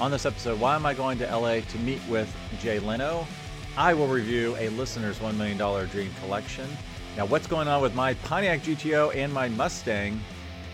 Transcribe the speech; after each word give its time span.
On 0.00 0.12
this 0.12 0.26
episode, 0.26 0.60
why 0.60 0.76
am 0.76 0.86
I 0.86 0.94
going 0.94 1.18
to 1.18 1.26
LA 1.26 1.58
to 1.58 1.78
meet 1.78 2.00
with 2.08 2.32
Jay 2.60 2.78
Leno? 2.78 3.26
I 3.76 3.94
will 3.94 4.06
review 4.06 4.54
a 4.56 4.68
listener's 4.70 5.18
$1 5.18 5.36
million 5.36 5.58
dream 5.88 6.12
collection. 6.20 6.68
Now, 7.16 7.26
what's 7.26 7.48
going 7.48 7.66
on 7.66 7.82
with 7.82 7.96
my 7.96 8.14
Pontiac 8.14 8.62
GTO 8.62 9.16
and 9.16 9.32
my 9.32 9.48
Mustang? 9.48 10.20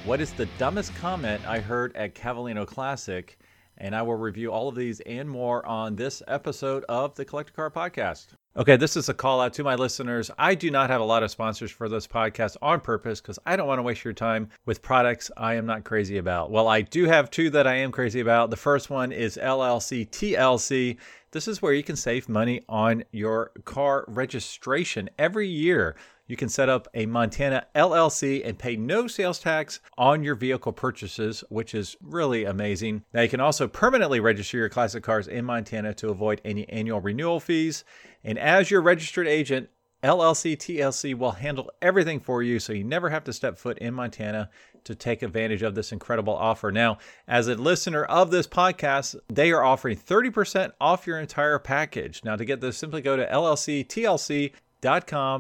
What 0.04 0.20
is 0.20 0.34
the 0.34 0.44
dumbest 0.58 0.94
comment 0.96 1.40
I 1.46 1.58
heard 1.58 1.96
at 1.96 2.14
Cavallino 2.14 2.66
Classic? 2.66 3.38
And 3.78 3.94
I 3.94 4.02
will 4.02 4.16
review 4.16 4.52
all 4.52 4.68
of 4.68 4.74
these 4.74 5.00
and 5.00 5.28
more 5.28 5.64
on 5.66 5.96
this 5.96 6.22
episode 6.28 6.84
of 6.88 7.14
the 7.14 7.24
Collector 7.24 7.52
Car 7.52 7.70
Podcast. 7.70 8.28
Okay, 8.56 8.76
this 8.76 8.96
is 8.96 9.08
a 9.08 9.14
call 9.14 9.40
out 9.40 9.52
to 9.54 9.64
my 9.64 9.74
listeners. 9.74 10.30
I 10.38 10.54
do 10.54 10.70
not 10.70 10.88
have 10.88 11.00
a 11.00 11.04
lot 11.04 11.24
of 11.24 11.30
sponsors 11.32 11.72
for 11.72 11.88
this 11.88 12.06
podcast 12.06 12.56
on 12.62 12.80
purpose 12.80 13.20
because 13.20 13.38
I 13.44 13.56
don't 13.56 13.66
want 13.66 13.80
to 13.80 13.82
waste 13.82 14.04
your 14.04 14.12
time 14.12 14.48
with 14.64 14.80
products 14.80 15.28
I 15.36 15.54
am 15.54 15.66
not 15.66 15.82
crazy 15.82 16.18
about. 16.18 16.52
Well, 16.52 16.68
I 16.68 16.82
do 16.82 17.06
have 17.06 17.32
two 17.32 17.50
that 17.50 17.66
I 17.66 17.74
am 17.74 17.90
crazy 17.90 18.20
about. 18.20 18.50
The 18.50 18.56
first 18.56 18.90
one 18.90 19.10
is 19.10 19.36
LLC 19.42 20.08
TLC. 20.08 20.98
This 21.32 21.48
is 21.48 21.60
where 21.60 21.72
you 21.72 21.82
can 21.82 21.96
save 21.96 22.28
money 22.28 22.62
on 22.68 23.02
your 23.10 23.50
car 23.64 24.04
registration 24.06 25.10
every 25.18 25.48
year. 25.48 25.96
You 26.26 26.36
can 26.36 26.48
set 26.48 26.70
up 26.70 26.88
a 26.94 27.04
Montana 27.04 27.66
LLC 27.74 28.40
and 28.46 28.58
pay 28.58 28.76
no 28.76 29.06
sales 29.06 29.38
tax 29.38 29.80
on 29.98 30.24
your 30.24 30.34
vehicle 30.34 30.72
purchases, 30.72 31.44
which 31.50 31.74
is 31.74 31.96
really 32.00 32.44
amazing. 32.44 33.04
Now, 33.12 33.20
you 33.20 33.28
can 33.28 33.40
also 33.40 33.68
permanently 33.68 34.20
register 34.20 34.56
your 34.56 34.70
classic 34.70 35.02
cars 35.02 35.28
in 35.28 35.44
Montana 35.44 35.92
to 35.94 36.08
avoid 36.08 36.40
any 36.42 36.66
annual 36.70 37.00
renewal 37.00 37.40
fees. 37.40 37.84
And 38.24 38.38
as 38.38 38.70
your 38.70 38.80
registered 38.80 39.28
agent, 39.28 39.68
LLC 40.02 40.56
TLC 40.56 41.14
will 41.14 41.32
handle 41.32 41.70
everything 41.82 42.20
for 42.20 42.42
you 42.42 42.58
so 42.58 42.72
you 42.72 42.84
never 42.84 43.10
have 43.10 43.24
to 43.24 43.32
step 43.32 43.58
foot 43.58 43.78
in 43.78 43.92
Montana 43.94 44.48
to 44.84 44.94
take 44.94 45.22
advantage 45.22 45.62
of 45.62 45.74
this 45.74 45.92
incredible 45.92 46.34
offer. 46.34 46.70
Now, 46.70 46.98
as 47.26 47.48
a 47.48 47.54
listener 47.54 48.04
of 48.04 48.30
this 48.30 48.46
podcast, 48.46 49.16
they 49.28 49.50
are 49.50 49.64
offering 49.64 49.96
30% 49.96 50.72
off 50.80 51.06
your 51.06 51.18
entire 51.18 51.58
package. 51.58 52.22
Now, 52.22 52.36
to 52.36 52.44
get 52.44 52.60
this, 52.60 52.76
simply 52.76 53.00
go 53.00 53.16
to 53.16 53.26
llctlc.com 53.26 54.54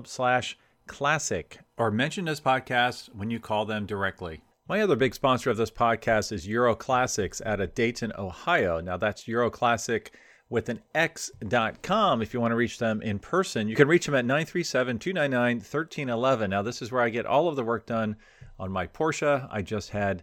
slash 0.06 0.58
classic 0.86 1.58
or 1.76 1.90
mention 1.90 2.24
this 2.24 2.40
podcast 2.40 3.08
when 3.14 3.30
you 3.30 3.40
call 3.40 3.64
them 3.64 3.86
directly. 3.86 4.40
My 4.68 4.80
other 4.80 4.96
big 4.96 5.14
sponsor 5.14 5.50
of 5.50 5.56
this 5.56 5.70
podcast 5.70 6.32
is 6.32 6.46
Euro 6.48 6.74
Classics 6.74 7.42
out 7.44 7.60
of 7.60 7.74
Dayton, 7.74 8.12
Ohio. 8.16 8.80
Now, 8.80 8.96
that's 8.96 9.28
Euro 9.28 9.50
Classic 9.50 10.14
with 10.48 10.68
an 10.68 10.80
X.com 10.94 12.22
if 12.22 12.32
you 12.32 12.40
want 12.40 12.52
to 12.52 12.56
reach 12.56 12.78
them 12.78 13.02
in 13.02 13.18
person. 13.18 13.68
You 13.68 13.76
can 13.76 13.88
reach 13.88 14.06
them 14.06 14.14
at 14.14 14.24
937 14.24 14.98
299 14.98 15.56
1311. 15.56 16.50
Now, 16.50 16.62
this 16.62 16.80
is 16.80 16.90
where 16.90 17.02
I 17.02 17.08
get 17.08 17.26
all 17.26 17.48
of 17.48 17.56
the 17.56 17.64
work 17.64 17.86
done 17.86 18.16
on 18.58 18.72
my 18.72 18.86
Porsche. 18.86 19.46
I 19.50 19.62
just 19.62 19.90
had 19.90 20.22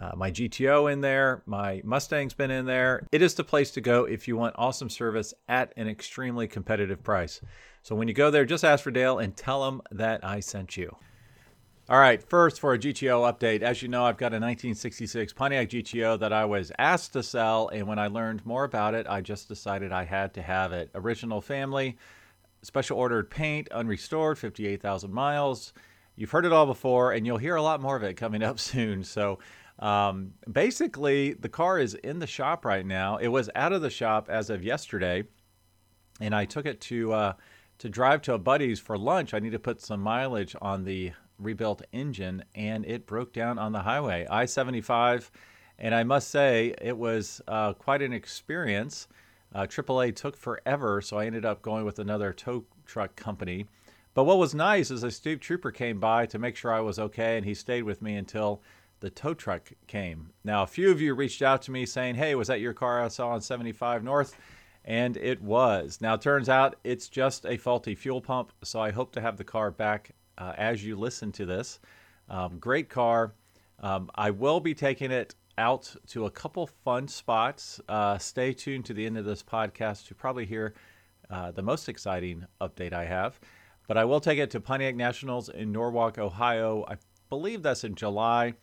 uh, 0.00 0.12
my 0.14 0.30
GTO 0.30 0.92
in 0.92 1.00
there, 1.00 1.42
my 1.46 1.80
Mustang's 1.84 2.34
been 2.34 2.50
in 2.50 2.66
there. 2.66 3.06
It 3.12 3.22
is 3.22 3.34
the 3.34 3.44
place 3.44 3.70
to 3.72 3.80
go 3.80 4.04
if 4.04 4.28
you 4.28 4.36
want 4.36 4.54
awesome 4.58 4.90
service 4.90 5.32
at 5.48 5.72
an 5.76 5.88
extremely 5.88 6.46
competitive 6.46 7.02
price. 7.02 7.40
So 7.82 7.94
when 7.94 8.08
you 8.08 8.14
go 8.14 8.30
there, 8.30 8.44
just 8.44 8.64
ask 8.64 8.84
for 8.84 8.90
Dale 8.90 9.18
and 9.18 9.36
tell 9.36 9.66
him 9.66 9.80
that 9.90 10.24
I 10.24 10.40
sent 10.40 10.76
you. 10.76 10.96
All 11.88 12.00
right, 12.00 12.20
first 12.20 12.58
for 12.58 12.74
a 12.74 12.78
GTO 12.78 13.32
update. 13.32 13.62
As 13.62 13.80
you 13.80 13.88
know, 13.88 14.04
I've 14.04 14.16
got 14.16 14.32
a 14.32 14.42
1966 14.42 15.32
Pontiac 15.32 15.68
GTO 15.68 16.18
that 16.18 16.32
I 16.32 16.44
was 16.44 16.72
asked 16.80 17.12
to 17.12 17.22
sell, 17.22 17.68
and 17.68 17.86
when 17.86 18.00
I 18.00 18.08
learned 18.08 18.44
more 18.44 18.64
about 18.64 18.94
it, 18.94 19.06
I 19.08 19.20
just 19.20 19.46
decided 19.46 19.92
I 19.92 20.02
had 20.02 20.34
to 20.34 20.42
have 20.42 20.72
it. 20.72 20.90
Original 20.96 21.40
family, 21.40 21.96
special 22.62 22.98
ordered 22.98 23.30
paint, 23.30 23.68
unrestored, 23.70 24.36
58,000 24.36 25.12
miles. 25.12 25.72
You've 26.16 26.32
heard 26.32 26.44
it 26.44 26.52
all 26.52 26.66
before, 26.66 27.12
and 27.12 27.24
you'll 27.24 27.38
hear 27.38 27.54
a 27.54 27.62
lot 27.62 27.80
more 27.80 27.94
of 27.94 28.02
it 28.02 28.14
coming 28.14 28.42
up 28.42 28.58
soon. 28.58 29.04
So, 29.04 29.38
um, 29.78 30.32
basically, 30.50 31.34
the 31.34 31.48
car 31.48 31.78
is 31.78 31.94
in 31.94 32.18
the 32.18 32.26
shop 32.26 32.64
right 32.64 32.86
now. 32.86 33.18
It 33.18 33.28
was 33.28 33.50
out 33.54 33.72
of 33.72 33.82
the 33.82 33.90
shop 33.90 34.28
as 34.30 34.48
of 34.48 34.64
yesterday, 34.64 35.24
and 36.20 36.34
I 36.34 36.46
took 36.46 36.66
it 36.66 36.80
to 36.82 37.12
uh, 37.12 37.32
to 37.78 37.88
drive 37.88 38.22
to 38.22 38.34
a 38.34 38.38
buddy's 38.38 38.80
for 38.80 38.96
lunch. 38.96 39.34
I 39.34 39.38
need 39.38 39.52
to 39.52 39.58
put 39.58 39.82
some 39.82 40.00
mileage 40.00 40.56
on 40.62 40.84
the 40.84 41.12
rebuilt 41.38 41.82
engine, 41.92 42.42
and 42.54 42.86
it 42.86 43.06
broke 43.06 43.32
down 43.32 43.58
on 43.58 43.72
the 43.72 43.82
highway, 43.82 44.26
I 44.30 44.46
75. 44.46 45.30
And 45.78 45.94
I 45.94 46.04
must 46.04 46.30
say, 46.30 46.74
it 46.80 46.96
was 46.96 47.42
uh, 47.46 47.74
quite 47.74 48.00
an 48.00 48.14
experience. 48.14 49.08
Uh, 49.54 49.66
AAA 49.66 50.16
took 50.16 50.36
forever, 50.36 51.02
so 51.02 51.18
I 51.18 51.26
ended 51.26 51.44
up 51.44 51.60
going 51.60 51.84
with 51.84 51.98
another 51.98 52.32
tow 52.32 52.64
truck 52.86 53.14
company. 53.14 53.66
But 54.14 54.24
what 54.24 54.38
was 54.38 54.54
nice 54.54 54.90
is 54.90 55.02
a 55.02 55.10
state 55.10 55.42
trooper 55.42 55.70
came 55.70 56.00
by 56.00 56.24
to 56.26 56.38
make 56.38 56.56
sure 56.56 56.72
I 56.72 56.80
was 56.80 56.98
okay, 56.98 57.36
and 57.36 57.44
he 57.44 57.52
stayed 57.52 57.82
with 57.82 58.00
me 58.00 58.16
until 58.16 58.62
the 59.00 59.10
tow 59.10 59.34
truck 59.34 59.72
came. 59.86 60.30
Now, 60.44 60.62
a 60.62 60.66
few 60.66 60.90
of 60.90 61.00
you 61.00 61.14
reached 61.14 61.42
out 61.42 61.62
to 61.62 61.70
me 61.70 61.86
saying, 61.86 62.14
Hey, 62.14 62.34
was 62.34 62.48
that 62.48 62.60
your 62.60 62.74
car 62.74 63.02
I 63.02 63.08
saw 63.08 63.30
on 63.30 63.40
75 63.40 64.02
North? 64.02 64.36
And 64.84 65.16
it 65.16 65.42
was. 65.42 66.00
Now, 66.00 66.14
it 66.14 66.20
turns 66.20 66.48
out 66.48 66.76
it's 66.84 67.08
just 67.08 67.44
a 67.44 67.56
faulty 67.56 67.94
fuel 67.94 68.20
pump, 68.20 68.52
so 68.62 68.80
I 68.80 68.92
hope 68.92 69.12
to 69.12 69.20
have 69.20 69.36
the 69.36 69.44
car 69.44 69.70
back 69.70 70.12
uh, 70.38 70.52
as 70.56 70.84
you 70.84 70.96
listen 70.96 71.32
to 71.32 71.46
this. 71.46 71.80
Um, 72.28 72.58
great 72.58 72.88
car. 72.88 73.34
Um, 73.80 74.10
I 74.14 74.30
will 74.30 74.60
be 74.60 74.74
taking 74.74 75.10
it 75.10 75.34
out 75.58 75.94
to 76.08 76.26
a 76.26 76.30
couple 76.30 76.66
fun 76.66 77.08
spots. 77.08 77.80
Uh, 77.88 78.18
stay 78.18 78.52
tuned 78.52 78.84
to 78.86 78.94
the 78.94 79.06
end 79.06 79.18
of 79.18 79.24
this 79.24 79.42
podcast 79.42 80.06
to 80.06 80.14
probably 80.14 80.46
hear 80.46 80.74
uh, 81.30 81.50
the 81.50 81.62
most 81.62 81.88
exciting 81.88 82.46
update 82.60 82.92
I 82.92 83.04
have. 83.04 83.40
But 83.88 83.96
I 83.96 84.04
will 84.04 84.20
take 84.20 84.38
it 84.38 84.50
to 84.50 84.60
Pontiac 84.60 84.96
Nationals 84.96 85.48
in 85.48 85.72
Norwalk, 85.72 86.18
Ohio. 86.18 86.84
I 86.88 86.96
believe 87.28 87.62
that's 87.62 87.84
in 87.84 87.94
July. 87.94 88.54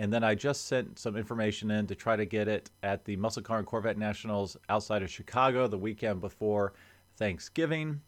And 0.00 0.10
then 0.10 0.24
I 0.24 0.34
just 0.34 0.66
sent 0.66 0.98
some 0.98 1.14
information 1.14 1.70
in 1.70 1.86
to 1.88 1.94
try 1.94 2.16
to 2.16 2.24
get 2.24 2.48
it 2.48 2.70
at 2.82 3.04
the 3.04 3.16
Muscle 3.16 3.42
Car 3.42 3.58
and 3.58 3.66
Corvette 3.66 3.98
Nationals 3.98 4.56
outside 4.70 5.02
of 5.02 5.10
Chicago 5.10 5.66
the 5.66 5.76
weekend 5.76 6.22
before 6.22 6.72
Thanksgiving. 7.18 8.00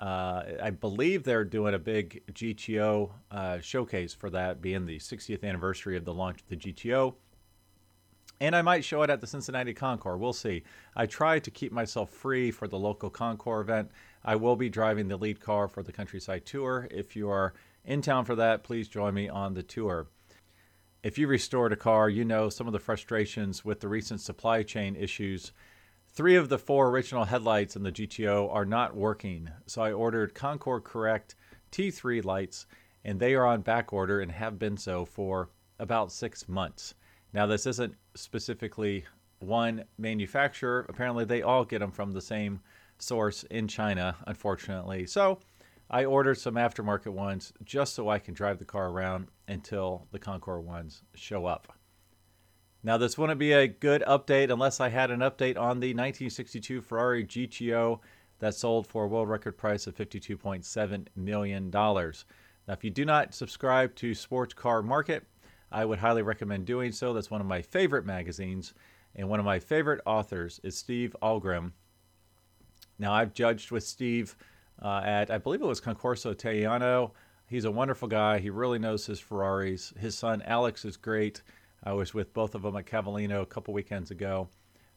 Uh, 0.00 0.42
I 0.62 0.70
believe 0.70 1.22
they're 1.22 1.44
doing 1.44 1.74
a 1.74 1.78
big 1.78 2.22
GTO 2.32 3.10
uh, 3.30 3.60
showcase 3.60 4.14
for 4.14 4.30
that, 4.30 4.62
being 4.62 4.86
the 4.86 4.98
60th 4.98 5.44
anniversary 5.44 5.98
of 5.98 6.06
the 6.06 6.14
launch 6.14 6.40
of 6.40 6.48
the 6.48 6.56
GTO. 6.56 7.12
And 8.40 8.56
I 8.56 8.62
might 8.62 8.82
show 8.82 9.02
it 9.02 9.10
at 9.10 9.20
the 9.20 9.26
Cincinnati 9.26 9.74
Concours. 9.74 10.18
We'll 10.18 10.32
see. 10.32 10.62
I 10.96 11.04
try 11.04 11.40
to 11.40 11.50
keep 11.50 11.72
myself 11.72 12.08
free 12.08 12.52
for 12.52 12.66
the 12.66 12.78
local 12.78 13.10
Concours 13.10 13.64
event. 13.64 13.90
I 14.24 14.36
will 14.36 14.56
be 14.56 14.70
driving 14.70 15.08
the 15.08 15.18
lead 15.18 15.40
car 15.40 15.68
for 15.68 15.82
the 15.82 15.92
Countryside 15.92 16.46
Tour. 16.46 16.88
If 16.90 17.14
you 17.14 17.28
are 17.28 17.52
in 17.84 18.00
town 18.00 18.24
for 18.24 18.34
that, 18.36 18.64
please 18.64 18.88
join 18.88 19.12
me 19.12 19.28
on 19.28 19.52
the 19.52 19.62
tour. 19.62 20.06
If 21.04 21.18
you 21.18 21.28
restored 21.28 21.72
a 21.72 21.76
car, 21.76 22.08
you 22.08 22.24
know 22.24 22.48
some 22.48 22.66
of 22.66 22.72
the 22.72 22.80
frustrations 22.80 23.64
with 23.64 23.78
the 23.78 23.88
recent 23.88 24.20
supply 24.20 24.64
chain 24.64 24.96
issues 24.96 25.52
Three 26.14 26.36
of 26.36 26.48
the 26.48 26.58
four 26.58 26.90
original 26.90 27.24
headlights 27.24 27.74
in 27.74 27.82
the 27.82 27.90
GTO 27.90 28.48
are 28.54 28.64
not 28.64 28.94
working, 28.94 29.50
so 29.66 29.82
I 29.82 29.90
ordered 29.90 30.32
Concours 30.32 30.82
Correct 30.84 31.34
T3 31.72 32.24
lights, 32.24 32.66
and 33.04 33.18
they 33.18 33.34
are 33.34 33.44
on 33.44 33.62
back 33.62 33.92
order 33.92 34.20
and 34.20 34.30
have 34.30 34.56
been 34.56 34.76
so 34.76 35.04
for 35.04 35.50
about 35.80 36.12
six 36.12 36.48
months. 36.48 36.94
Now, 37.32 37.46
this 37.46 37.66
isn't 37.66 37.96
specifically 38.14 39.04
one 39.40 39.84
manufacturer. 39.98 40.86
Apparently, 40.88 41.24
they 41.24 41.42
all 41.42 41.64
get 41.64 41.80
them 41.80 41.90
from 41.90 42.12
the 42.12 42.22
same 42.22 42.60
source 42.98 43.42
in 43.50 43.66
China, 43.66 44.16
unfortunately. 44.28 45.06
So, 45.06 45.40
I 45.90 46.04
ordered 46.04 46.38
some 46.38 46.54
aftermarket 46.54 47.12
ones 47.12 47.52
just 47.64 47.94
so 47.94 48.08
I 48.08 48.20
can 48.20 48.34
drive 48.34 48.60
the 48.60 48.64
car 48.64 48.88
around 48.88 49.26
until 49.48 50.06
the 50.12 50.18
Concours 50.18 50.64
ones 50.64 51.02
show 51.14 51.46
up. 51.46 51.72
Now, 52.82 52.98
this 52.98 53.16
wouldn't 53.16 53.38
be 53.38 53.52
a 53.52 53.66
good 53.66 54.02
update 54.06 54.50
unless 54.50 54.78
I 54.78 54.90
had 54.90 55.10
an 55.10 55.20
update 55.20 55.56
on 55.56 55.80
the 55.80 55.94
1962 55.94 56.82
Ferrari 56.82 57.24
GTO 57.24 58.00
that 58.40 58.54
sold 58.54 58.86
for 58.86 59.04
a 59.04 59.08
world 59.08 59.28
record 59.28 59.56
price 59.56 59.86
of 59.86 59.96
$52.7 59.96 61.06
million. 61.16 61.70
Now, 61.70 62.12
if 62.68 62.84
you 62.84 62.90
do 62.90 63.06
not 63.06 63.34
subscribe 63.34 63.94
to 63.96 64.14
Sports 64.14 64.52
Car 64.52 64.82
Market, 64.82 65.24
I 65.72 65.84
would 65.84 65.98
highly 65.98 66.22
recommend 66.22 66.66
doing 66.66 66.92
so. 66.92 67.14
That's 67.14 67.30
one 67.30 67.40
of 67.40 67.46
my 67.46 67.62
favorite 67.62 68.04
magazines, 68.04 68.74
and 69.16 69.28
one 69.30 69.40
of 69.40 69.46
my 69.46 69.58
favorite 69.58 70.02
authors 70.04 70.60
is 70.62 70.76
Steve 70.76 71.16
Ahlgrim. 71.22 71.72
Now, 72.98 73.12
I've 73.12 73.32
judged 73.32 73.70
with 73.70 73.84
Steve 73.84 74.36
uh, 74.82 75.00
at, 75.04 75.30
I 75.30 75.38
believe 75.38 75.62
it 75.62 75.66
was 75.66 75.80
Concorso 75.80 76.32
Italiano. 76.32 77.14
He's 77.46 77.64
a 77.64 77.70
wonderful 77.70 78.08
guy. 78.08 78.38
He 78.38 78.50
really 78.50 78.78
knows 78.78 79.06
his 79.06 79.20
Ferraris. 79.20 79.92
His 79.98 80.16
son, 80.16 80.42
Alex, 80.46 80.84
is 80.84 80.96
great. 80.96 81.42
I 81.82 81.92
was 81.92 82.14
with 82.14 82.32
both 82.32 82.54
of 82.54 82.62
them 82.62 82.76
at 82.76 82.86
Cavallino 82.86 83.42
a 83.42 83.46
couple 83.46 83.74
weekends 83.74 84.10
ago. 84.10 84.48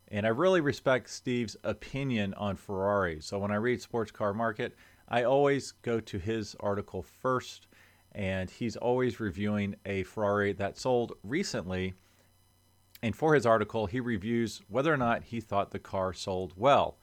And 0.09 0.25
I 0.25 0.29
really 0.29 0.61
respect 0.61 1.09
Steve's 1.09 1.57
opinion 1.65 2.33
on 2.35 2.55
Ferrari. 2.55 3.19
So 3.19 3.37
when 3.37 3.51
I 3.51 3.55
read 3.55 3.81
Sports 3.81 4.11
Car 4.11 4.33
Market, 4.33 4.75
I 5.09 5.23
always 5.23 5.73
go 5.73 5.99
to 5.99 6.17
his 6.17 6.55
article 6.61 7.03
first. 7.03 7.67
And 8.13 8.49
he's 8.49 8.77
always 8.77 9.19
reviewing 9.19 9.75
a 9.85 10.03
Ferrari 10.03 10.53
that 10.53 10.77
sold 10.77 11.13
recently. 11.23 11.95
And 13.03 13.13
for 13.13 13.35
his 13.35 13.45
article, 13.45 13.87
he 13.87 13.99
reviews 13.99 14.61
whether 14.69 14.93
or 14.93 14.97
not 14.97 15.25
he 15.25 15.41
thought 15.41 15.71
the 15.71 15.79
car 15.79 16.13
sold 16.13 16.53
well. 16.55 16.97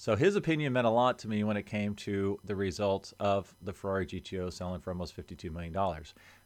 So 0.00 0.16
his 0.16 0.34
opinion 0.34 0.72
meant 0.72 0.86
a 0.86 0.90
lot 0.90 1.18
to 1.18 1.28
me 1.28 1.44
when 1.44 1.58
it 1.58 1.66
came 1.66 1.94
to 1.96 2.40
the 2.42 2.56
results 2.56 3.12
of 3.20 3.54
the 3.60 3.74
Ferrari 3.74 4.06
GTO 4.06 4.50
selling 4.50 4.80
for 4.80 4.92
almost 4.92 5.14
$52 5.14 5.52
million. 5.52 5.74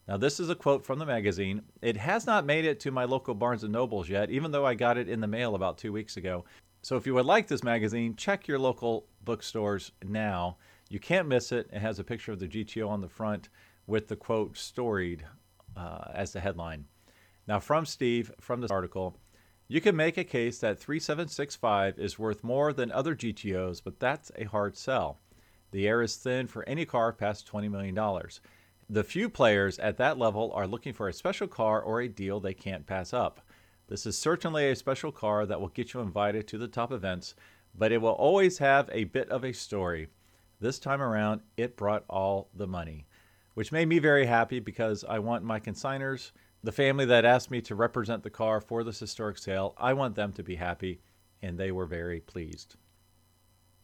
Now, 0.09 0.17
this 0.17 0.41
is 0.41 0.51
a 0.51 0.56
quote 0.56 0.85
from 0.85 0.99
the 0.99 1.06
magazine. 1.06 1.62
It 1.81 1.97
has 1.97 2.27
not 2.27 2.45
made 2.45 2.65
it 2.65 2.81
to 2.81 2.91
my 2.91 3.05
local 3.05 3.33
Barnes 3.33 3.62
& 3.62 3.69
Nobles 3.69 4.09
yet, 4.09 4.29
even 4.29 4.51
though 4.51 4.67
I 4.67 4.75
got 4.75 4.99
it 4.99 5.09
in 5.09 5.21
the 5.21 5.29
mail 5.29 5.55
about 5.55 5.79
two 5.79 5.93
weeks 5.93 6.17
ago. 6.17 6.45
So 6.83 6.97
if 6.97 7.06
you 7.06 7.15
would 7.15 7.27
like 7.27 7.47
this 7.47 7.62
magazine, 7.62 8.17
check 8.17 8.49
your 8.49 8.59
local 8.59 9.06
bookstores 9.25 9.93
now. 10.03 10.57
You 10.91 10.99
can't 10.99 11.29
miss 11.29 11.53
it. 11.53 11.71
It 11.73 11.79
has 11.79 12.00
a 12.00 12.05
picture 12.05 12.33
of 12.33 12.41
the 12.41 12.49
GTO 12.49 12.89
on 12.89 13.03
the 13.03 13.09
front 13.09 13.50
with 13.87 14.09
the 14.09 14.17
quote 14.17 14.57
storied 14.57 15.25
uh, 15.77 16.09
as 16.12 16.33
the 16.33 16.41
headline. 16.41 16.87
Now, 17.47 17.61
from 17.61 17.87
Steve, 17.87 18.33
from 18.41 18.61
this 18.61 18.73
article, 18.73 19.17
you 19.66 19.81
can 19.81 19.96
make 19.96 20.19
a 20.19 20.25
case 20.25 20.58
that 20.58 20.78
3765 20.78 21.99
is 21.99 22.19
worth 22.19 22.44
more 22.44 22.72
than 22.72 22.93
other 22.93 23.16
GTOs, 23.16 23.81
but 23.82 23.99
that's 23.99 24.31
a 24.37 24.44
hard 24.44 24.76
sell. 24.76 25.20
The 25.70 25.88
air 25.88 26.02
is 26.02 26.16
thin 26.16 26.46
for 26.46 26.69
any 26.69 26.84
car 26.84 27.12
past 27.12 27.50
$20 27.50 27.70
million. 27.70 27.99
The 28.90 29.02
few 29.02 29.31
players 29.31 29.78
at 29.78 29.96
that 29.96 30.19
level 30.19 30.52
are 30.55 30.66
looking 30.66 30.93
for 30.93 31.08
a 31.08 31.12
special 31.12 31.49
car 31.49 31.81
or 31.81 32.00
a 32.00 32.08
deal 32.08 32.40
they 32.40 32.52
can't 32.52 32.87
pass 32.87 33.14
up. 33.14 33.40
This 33.88 34.05
is 34.05 34.19
certainly 34.19 34.70
a 34.70 34.76
special 34.76 35.11
car 35.11 35.46
that 35.46 35.61
will 35.61 35.69
get 35.69 35.94
you 35.94 36.00
invited 36.00 36.46
to 36.49 36.58
the 36.58 36.69
top 36.69 36.93
events, 36.93 37.34
but 37.75 37.90
it 37.90 38.02
will 38.02 38.11
always 38.11 38.58
have 38.58 38.90
a 38.93 39.05
bit 39.05 39.28
of 39.31 39.44
a 39.44 39.52
story. 39.52 40.08
This 40.61 40.78
time 40.78 41.00
around, 41.00 41.40
it 41.56 41.76
brought 41.76 42.05
all 42.08 42.50
the 42.55 42.66
money, 42.66 43.06
which 43.55 43.72
made 43.72 43.88
me 43.88 43.99
very 43.99 44.26
happy 44.26 44.61
because 44.61 45.05
I 45.05 45.19
want 45.19 45.43
my 45.43 45.58
consigners 45.58 46.32
the 46.64 46.72
family 46.72 47.05
that 47.05 47.26
asked 47.26 47.50
me 47.50 47.61
to 47.61 47.75
represent 47.75 48.22
the 48.22 48.31
car 48.31 48.58
for 48.58 48.82
this 48.82 48.99
historic 48.99 49.37
sale, 49.37 49.75
I 49.76 49.93
want 49.93 50.14
them 50.14 50.32
to 50.32 50.43
be 50.43 50.55
happy, 50.55 51.00
and 51.43 51.58
they 51.58 51.70
were 51.70 51.84
very 51.84 52.20
pleased. 52.20 52.76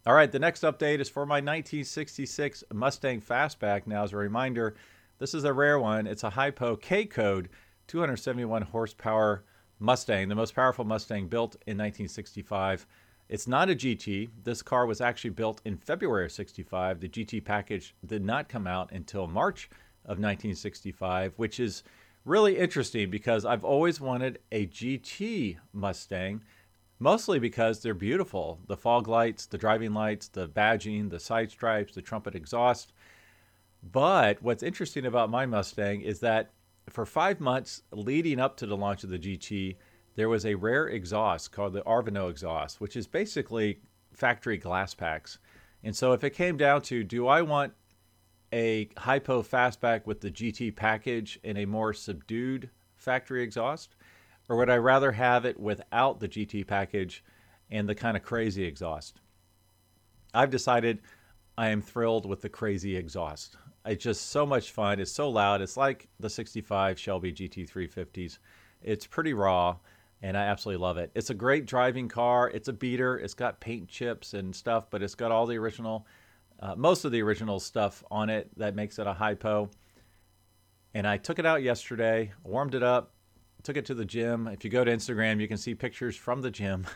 All 0.07 0.15
right, 0.15 0.33
the 0.33 0.39
next 0.39 0.63
update 0.63 0.99
is 0.99 1.11
for 1.11 1.27
my 1.27 1.37
1966 1.37 2.65
Mustang 2.73 3.21
Fastback. 3.21 3.87
Now, 3.87 4.05
as 4.05 4.15
a 4.15 4.17
reminder, 4.17 4.75
this 5.19 5.35
is 5.35 5.45
a 5.45 5.53
rare 5.53 5.79
one. 5.79 6.07
It's 6.07 6.25
a 6.25 6.31
Hypo 6.31 6.75
K 6.75 7.05
code 7.05 7.51
271 7.89 8.63
horsepower 8.63 9.45
Mustang, 9.79 10.29
the 10.29 10.35
most 10.35 10.55
powerful 10.55 10.87
Mustang 10.87 11.29
built 11.29 11.57
in 11.67 11.77
1965. 11.77 12.87
It's 13.29 13.47
not 13.47 13.69
a 13.69 13.75
GT. 13.75 14.31
This 14.43 14.63
car 14.63 14.87
was 14.87 15.03
actually 15.03 15.31
built 15.31 15.61
in 15.67 15.77
February 15.77 16.25
of 16.25 16.33
65. 16.33 17.01
The 17.01 17.09
GT 17.11 17.45
package 17.45 17.95
did 18.07 18.25
not 18.25 18.49
come 18.49 18.67
out 18.67 18.91
until 18.91 19.27
March 19.27 19.69
of 20.07 20.17
1965, 20.19 21.35
which 21.37 21.61
is 21.61 21.83
really 22.25 22.59
interesting 22.59 23.11
because 23.11 23.45
I've 23.45 23.65
always 23.65 24.01
wanted 24.01 24.39
a 24.53 24.67
GT 24.67 25.57
Mustang, 25.73 26.43
mostly 26.99 27.39
because 27.39 27.81
they're 27.81 27.95
beautiful. 27.95 28.61
The 28.67 28.77
fog 28.77 29.09
lights, 29.09 29.47
the 29.47 29.59
driving 29.59 29.95
lights, 29.95 30.29
the 30.29 30.49
badging, 30.49 31.11
the 31.11 31.21
side 31.21 31.51
stripes, 31.51 31.95
the 31.95 32.03
trumpet 32.03 32.35
exhaust. 32.35 32.93
But 33.83 34.43
what's 34.43 34.63
interesting 34.63 35.07
about 35.07 35.31
my 35.31 35.47
Mustang 35.47 36.03
is 36.03 36.21
that 36.21 36.51
for 36.89 37.07
five 37.07 37.41
months 37.41 37.83
leading 37.93 38.41
up 38.41 38.57
to 38.59 38.67
the 38.67 38.77
launch 38.77 39.05
of 39.05 39.11
the 39.11 39.19
GT, 39.19 39.77
there 40.17 40.29
was 40.29 40.45
a 40.45 40.55
rare 40.55 40.89
exhaust 40.89 41.53
called 41.53 41.73
the 41.73 41.83
Arvino 41.83 42.29
exhaust, 42.29 42.81
which 42.81 42.97
is 42.97 43.07
basically 43.07 43.81
factory 44.13 44.59
glass 44.59 44.93
packs. 44.93 45.39
And 45.83 45.97
so 45.97 46.13
if 46.13 46.25
it 46.25 46.31
came 46.31 46.57
down 46.57 46.83
to 46.83 47.03
do 47.05 47.27
I 47.27 47.43
want 47.43 47.73
a 48.53 48.89
hypo 48.97 49.43
fastback 49.43 50.07
with 50.07 50.21
the 50.21 50.31
GT 50.31 50.75
package 50.75 51.39
in 51.43 51.57
a 51.57 51.67
more 51.67 51.93
subdued 51.93 52.71
factory 52.97 53.43
exhaust? 53.43 53.97
Or 54.49 54.57
would 54.57 54.71
I 54.71 54.77
rather 54.77 55.13
have 55.13 55.45
it 55.45 55.61
without 55.61 56.21
the 56.21 56.29
GT 56.29 56.67
package 56.67 57.25
and 57.71 57.89
the 57.89 57.95
kind 57.95 58.17
of 58.17 58.23
crazy 58.23 58.65
exhaust? 58.65 59.21
I've 60.35 60.51
decided 60.51 61.01
I 61.57 61.69
am 61.69 61.83
thrilled 61.83 62.27
with 62.27 62.41
the 62.41 62.49
crazy 62.49 62.97
exhaust. 62.97 63.57
It's 63.85 64.03
just 64.03 64.31
so 64.31 64.45
much 64.45 64.73
fun. 64.73 65.01
It's 65.01 65.13
so 65.13 65.31
loud. 65.31 65.61
It's 65.61 65.77
like 65.77 66.09
the 66.19 66.31
65 66.31 66.99
Shelby 66.99 67.33
GT350s. 67.33 68.39
It's 68.83 69.07
pretty 69.07 69.35
raw, 69.35 69.77
and 70.23 70.37
I 70.37 70.43
absolutely 70.43 70.83
love 70.83 70.99
it. 70.99 71.11
It's 71.15 71.31
a 71.31 71.35
great 71.35 71.67
driving 71.67 72.09
car. 72.09 72.51
It's 72.51 72.69
a 72.69 72.73
beater. 72.73 73.19
It's 73.19 73.35
got 73.35 73.61
paint 73.61 73.89
chips 73.89 74.35
and 74.35 74.55
stuff, 74.55 74.91
but 74.91 75.03
it's 75.03 75.15
got 75.15 75.33
all 75.33 75.47
the 75.47 75.57
original 75.57 76.07
uh, 76.61 76.75
most 76.77 77.05
of 77.05 77.13
the 77.13 77.23
original 77.23 77.59
stuff 77.59 78.05
on 78.11 78.31
it 78.31 78.51
that 78.59 78.75
makes 78.75 78.99
it 78.99 79.07
a 79.07 79.13
hypo. 79.13 79.71
And 80.95 81.07
I 81.07 81.17
took 81.17 81.39
it 81.39 81.47
out 81.47 81.63
yesterday, 81.63 82.33
warmed 82.45 82.75
it 82.75 82.83
up, 82.83 83.15
took 83.63 83.77
it 83.77 83.87
to 83.87 83.95
the 83.95 84.05
gym. 84.05 84.47
If 84.47 84.65
you 84.65 84.71
go 84.71 84.85
to 84.85 84.91
Instagram, 84.91 85.41
you 85.41 85.49
can 85.49 85.57
see 85.57 85.75
pictures 85.75 86.17
from 86.17 86.43
the 86.43 86.51
gym. 86.51 86.87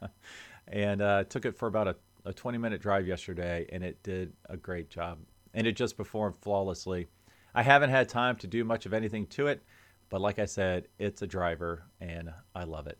and 0.68 1.00
uh, 1.00 1.24
took 1.24 1.46
it 1.46 1.56
for 1.56 1.68
about 1.68 1.88
a, 1.88 1.96
a 2.24 2.32
20 2.32 2.58
minute 2.58 2.80
drive 2.80 3.06
yesterday, 3.06 3.66
and 3.72 3.82
it 3.82 4.02
did 4.02 4.32
a 4.48 4.56
great 4.56 4.90
job. 4.90 5.18
And 5.54 5.66
it 5.66 5.72
just 5.72 5.96
performed 5.96 6.36
flawlessly. 6.36 7.06
I 7.54 7.62
haven't 7.62 7.90
had 7.90 8.08
time 8.08 8.36
to 8.36 8.46
do 8.46 8.64
much 8.64 8.86
of 8.86 8.92
anything 8.92 9.26
to 9.28 9.46
it, 9.46 9.62
but 10.10 10.20
like 10.20 10.38
I 10.38 10.44
said, 10.44 10.88
it's 10.98 11.22
a 11.22 11.26
driver, 11.26 11.84
and 12.00 12.30
I 12.54 12.64
love 12.64 12.86
it. 12.86 12.98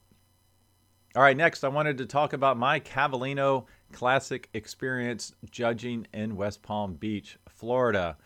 All 1.16 1.22
right, 1.22 1.36
next, 1.36 1.64
I 1.64 1.68
wanted 1.68 1.96
to 1.98 2.06
talk 2.06 2.34
about 2.34 2.58
my 2.58 2.80
Cavallino 2.80 3.64
Classic 3.92 4.46
experience 4.52 5.32
judging 5.50 6.06
in 6.12 6.36
West 6.36 6.62
Palm 6.62 6.96
Beach, 6.96 7.38
Florida. 7.48 8.18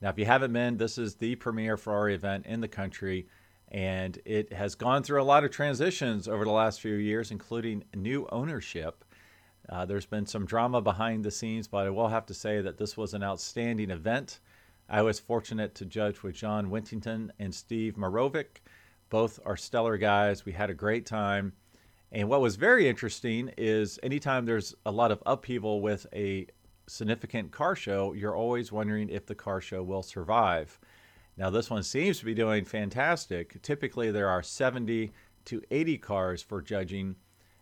Now, 0.00 0.10
if 0.10 0.18
you 0.18 0.26
haven't 0.26 0.52
been, 0.52 0.76
this 0.76 0.96
is 0.96 1.16
the 1.16 1.34
premier 1.34 1.76
Ferrari 1.76 2.14
event 2.14 2.46
in 2.46 2.60
the 2.60 2.68
country, 2.68 3.26
and 3.72 4.16
it 4.24 4.52
has 4.52 4.76
gone 4.76 5.02
through 5.02 5.20
a 5.20 5.24
lot 5.24 5.42
of 5.42 5.50
transitions 5.50 6.28
over 6.28 6.44
the 6.44 6.52
last 6.52 6.80
few 6.80 6.94
years, 6.94 7.32
including 7.32 7.82
new 7.96 8.28
ownership. 8.30 9.04
Uh, 9.68 9.84
there's 9.84 10.06
been 10.06 10.24
some 10.24 10.46
drama 10.46 10.80
behind 10.80 11.24
the 11.24 11.32
scenes, 11.32 11.66
but 11.66 11.84
I 11.84 11.90
will 11.90 12.08
have 12.08 12.26
to 12.26 12.34
say 12.34 12.60
that 12.60 12.78
this 12.78 12.96
was 12.96 13.12
an 13.12 13.24
outstanding 13.24 13.90
event. 13.90 14.38
I 14.88 15.02
was 15.02 15.18
fortunate 15.18 15.74
to 15.74 15.84
judge 15.84 16.22
with 16.22 16.36
John 16.36 16.70
Wintington 16.70 17.32
and 17.40 17.52
Steve 17.52 17.96
Marovic. 17.96 18.60
Both 19.08 19.40
are 19.44 19.56
stellar 19.56 19.96
guys. 19.96 20.44
We 20.44 20.52
had 20.52 20.70
a 20.70 20.74
great 20.74 21.06
time. 21.06 21.54
And 22.12 22.28
what 22.28 22.40
was 22.40 22.56
very 22.56 22.88
interesting 22.88 23.52
is 23.56 23.98
anytime 24.02 24.44
there's 24.44 24.74
a 24.84 24.90
lot 24.90 25.12
of 25.12 25.22
upheaval 25.26 25.80
with 25.80 26.06
a 26.12 26.46
significant 26.88 27.52
car 27.52 27.76
show, 27.76 28.12
you're 28.14 28.34
always 28.34 28.72
wondering 28.72 29.08
if 29.08 29.26
the 29.26 29.34
car 29.34 29.60
show 29.60 29.82
will 29.82 30.02
survive. 30.02 30.78
Now, 31.36 31.50
this 31.50 31.70
one 31.70 31.84
seems 31.84 32.18
to 32.18 32.24
be 32.24 32.34
doing 32.34 32.64
fantastic. 32.64 33.62
Typically, 33.62 34.10
there 34.10 34.28
are 34.28 34.42
70 34.42 35.12
to 35.46 35.62
80 35.70 35.98
cars 35.98 36.42
for 36.42 36.60
judging. 36.60 37.14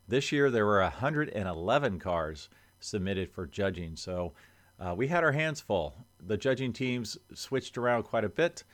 This 0.09 0.33
year, 0.33 0.51
there 0.51 0.67
were 0.67 0.81
111 0.81 1.99
cars 1.99 2.49
submitted 2.81 3.31
for 3.31 3.47
judging. 3.47 3.97
So 3.97 4.33
uh, 4.81 4.95
we 4.97 5.09
had 5.09 5.25
our 5.25 5.33
hands 5.33 5.61
full. 5.61 6.07
The 6.27 6.39
judging 6.39 6.73
teams 6.73 7.19
switched 7.35 7.77
around 7.77 8.05
quite 8.05 8.25
a 8.25 8.31
bit. 8.31 8.65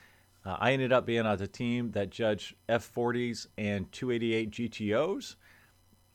Uh, 0.45 0.55
I 0.59 0.71
ended 0.71 0.93
up 0.93 1.05
being 1.05 1.25
on 1.25 1.37
the 1.37 1.47
team 1.47 1.91
that 1.91 2.11
judged 2.11 2.55
F40s 2.69 3.47
and 3.57 3.91
288 3.91 4.51
GTOs 4.51 5.35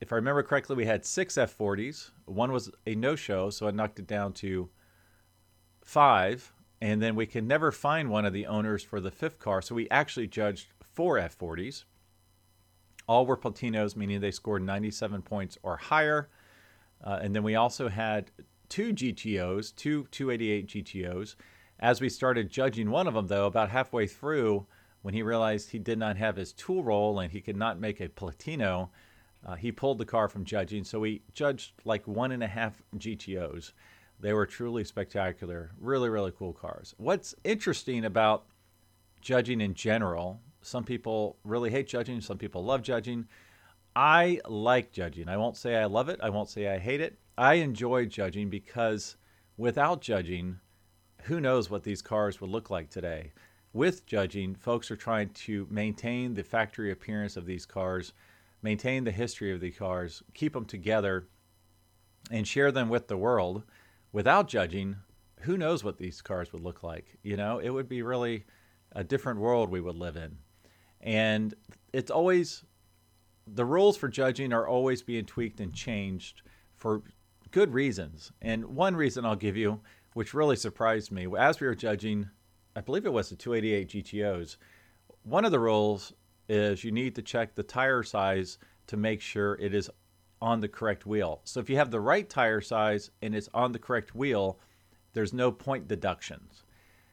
if 0.01 0.13
I 0.13 0.17
remember 0.17 0.43
correctly, 0.43 0.77
we 0.77 0.87
had 0.87 1.05
six 1.05 1.35
F40s. 1.35 2.11
One 2.25 2.53
was 2.53 2.71
a 2.87 2.95
no 2.95 3.17
show, 3.17 3.51
so 3.51 3.69
I 3.69 3.71
knocked 3.71 3.99
it 3.99 4.07
down 4.07 4.33
to 4.35 4.71
five. 5.85 6.53
And 6.81 7.03
then 7.03 7.15
we 7.15 7.27
could 7.27 7.47
never 7.47 7.71
find 7.71 8.09
one 8.09 8.25
of 8.25 8.33
the 8.33 8.47
owners 8.47 8.83
for 8.83 9.01
the 9.01 9.11
fifth 9.11 9.39
car, 9.39 9.61
so 9.61 9.75
we 9.75 9.89
actually 9.91 10.27
judged 10.27 10.69
four 10.81 11.17
F40s. 11.17 11.85
All 13.07 13.27
were 13.27 13.37
Platinos, 13.37 13.97
meaning 13.97 14.21
they 14.21 14.31
scored 14.31 14.63
97 14.63 15.21
points 15.23 15.59
or 15.63 15.77
higher. 15.77 16.31
Uh, 17.05 17.19
and 17.21 17.35
then 17.35 17.43
we 17.43 17.55
also 17.55 17.89
had 17.89 18.31
two 18.71 18.95
GTOs, 18.95 19.75
two 19.75 20.07
288 20.11 20.67
GTOs. 20.69 21.35
As 21.79 22.01
we 22.01 22.09
started 22.09 22.51
judging 22.51 22.91
one 22.91 23.07
of 23.07 23.15
them, 23.15 23.27
though, 23.27 23.47
about 23.47 23.71
halfway 23.71 24.07
through, 24.07 24.67
when 25.03 25.13
he 25.13 25.23
realized 25.23 25.71
he 25.71 25.79
did 25.79 25.99
not 25.99 26.17
have 26.17 26.37
his 26.37 26.53
tool 26.53 26.85
roll 26.85 27.19
and 27.19 27.33
he 27.33 27.41
could 27.41 27.57
not 27.57 27.81
make 27.81 28.01
a 28.01 28.09
Platino, 28.09 28.91
uh, 29.45 29.55
he 29.55 29.73
pulled 29.73 29.99
the 29.99 30.05
car 30.05 30.29
from 30.29 30.45
judging, 30.45 30.85
so 30.85 31.01
we 31.01 31.23
judged 31.33 31.73
like 31.85 32.07
one 32.07 32.33
and 32.33 32.43
a 32.43 32.47
half 32.47 32.83
GTOs. 32.97 33.73
They 34.19 34.35
were 34.35 34.47
truly 34.47 34.85
spectacular, 34.85 35.71
really, 35.81 36.11
really 36.11 36.33
cool 36.33 36.53
cars. 36.53 36.95
What's 36.99 37.35
interesting 37.43 38.05
about 38.05 38.45
judging 39.23 39.61
in 39.61 39.75
general, 39.75 40.41
some 40.61 40.85
people 40.85 41.39
really 41.45 41.71
hate 41.71 41.89
judging, 41.89 42.21
some 42.21 42.37
people 42.37 42.65
love 42.65 42.83
judging. 42.83 43.27
I 43.97 44.41
like 44.47 44.93
judging. 44.93 45.29
I 45.29 45.37
won't 45.37 45.57
say 45.57 45.77
I 45.77 45.87
love 45.87 46.09
it, 46.09 46.21
I 46.23 46.31
won't 46.31 46.51
say 46.51 46.69
I 46.69 46.79
hate 46.79 47.01
it. 47.01 47.19
I 47.39 47.55
enjoy 47.55 48.07
judging 48.07 48.51
because 48.51 49.17
without 49.57 50.03
judging, 50.03 50.61
who 51.23 51.41
knows 51.41 51.71
what 51.71 51.83
these 51.83 52.03
cars 52.03 52.41
would 52.41 52.51
look 52.51 52.69
like 52.69 52.91
today. 52.91 53.33
With 53.73 54.05
judging, 54.05 54.55
folks 54.55 54.91
are 54.91 54.97
trying 54.97 55.31
to 55.31 55.67
maintain 55.71 56.35
the 56.35 56.43
factory 56.43 56.91
appearance 56.91 57.37
of 57.37 57.47
these 57.47 57.65
cars 57.65 58.13
maintain 58.63 59.05
the 59.05 59.11
history 59.11 59.53
of 59.53 59.61
the 59.61 59.71
cars, 59.71 60.23
keep 60.35 60.53
them 60.53 60.65
together, 60.65 61.29
and 62.31 62.47
share 62.47 62.71
them 62.71 62.89
with 62.89 63.09
the 63.09 63.17
world 63.17 63.65
without 64.13 64.49
judging, 64.49 64.97
who 65.41 65.57
knows 65.57 65.83
what 65.83 65.99
these 65.99 66.21
cars 66.21 66.53
would 66.53 66.63
look 66.63 66.83
like? 66.83 67.17
You 67.23 67.37
know, 67.37 67.59
it 67.59 67.71
would 67.71 67.89
be 67.89 68.03
really 68.03 68.45
a 68.93 69.05
different 69.05 69.41
world 69.41 69.71
we 69.71 69.81
would 69.81 69.97
live 69.97 70.17
in. 70.17 70.39
And 71.01 71.55
it's 71.93 72.11
always, 72.11 72.65
the 73.47 73.65
rules 73.65 73.97
for 73.97 74.09
judging 74.09 74.53
are 74.53 74.69
always 74.69 75.03
being 75.03 75.25
tweaked 75.25 75.61
and 75.61 75.73
changed 75.73 76.43
for 76.77 77.03
good 77.51 77.73
reasons. 77.73 78.33
And 78.43 78.65
one 78.67 78.97
reason 78.97 79.25
I'll 79.25 79.37
give 79.37 79.57
you, 79.57 79.81
which 80.13 80.35
really 80.35 80.57
surprised 80.57 81.11
me, 81.11 81.27
as 81.39 81.61
we 81.61 81.67
were 81.67 81.75
judging, 81.75 82.29
I 82.77 82.81
believe 82.81 83.07
it 83.07 83.13
was 83.13 83.31
the 83.31 83.37
288 83.37 84.05
GTOs, 84.05 84.57
one 85.23 85.45
of 85.45 85.53
the 85.53 85.59
rules 85.59 86.13
is 86.51 86.83
you 86.83 86.91
need 86.91 87.15
to 87.15 87.23
check 87.23 87.55
the 87.55 87.63
tire 87.63 88.03
size 88.03 88.59
to 88.89 88.97
make 88.97 89.21
sure 89.21 89.55
it 89.61 89.73
is 89.73 89.89
on 90.43 90.61
the 90.61 90.69
correct 90.69 91.07
wheel. 91.07 91.41
So 91.45 91.61
if 91.61 91.71
you 91.71 91.77
have 91.77 91.93
the 91.93 92.01
right 92.01 92.29
tire 92.29 92.61
size 92.61 93.11
and 93.23 93.35
it's 93.35 93.49
on 93.55 93.73
the 93.73 93.79
correct 93.79 94.15
wheel, 94.15 94.59
there's 95.13 95.33
no 95.33 95.53
point 95.53 95.87
deductions. 95.87 96.65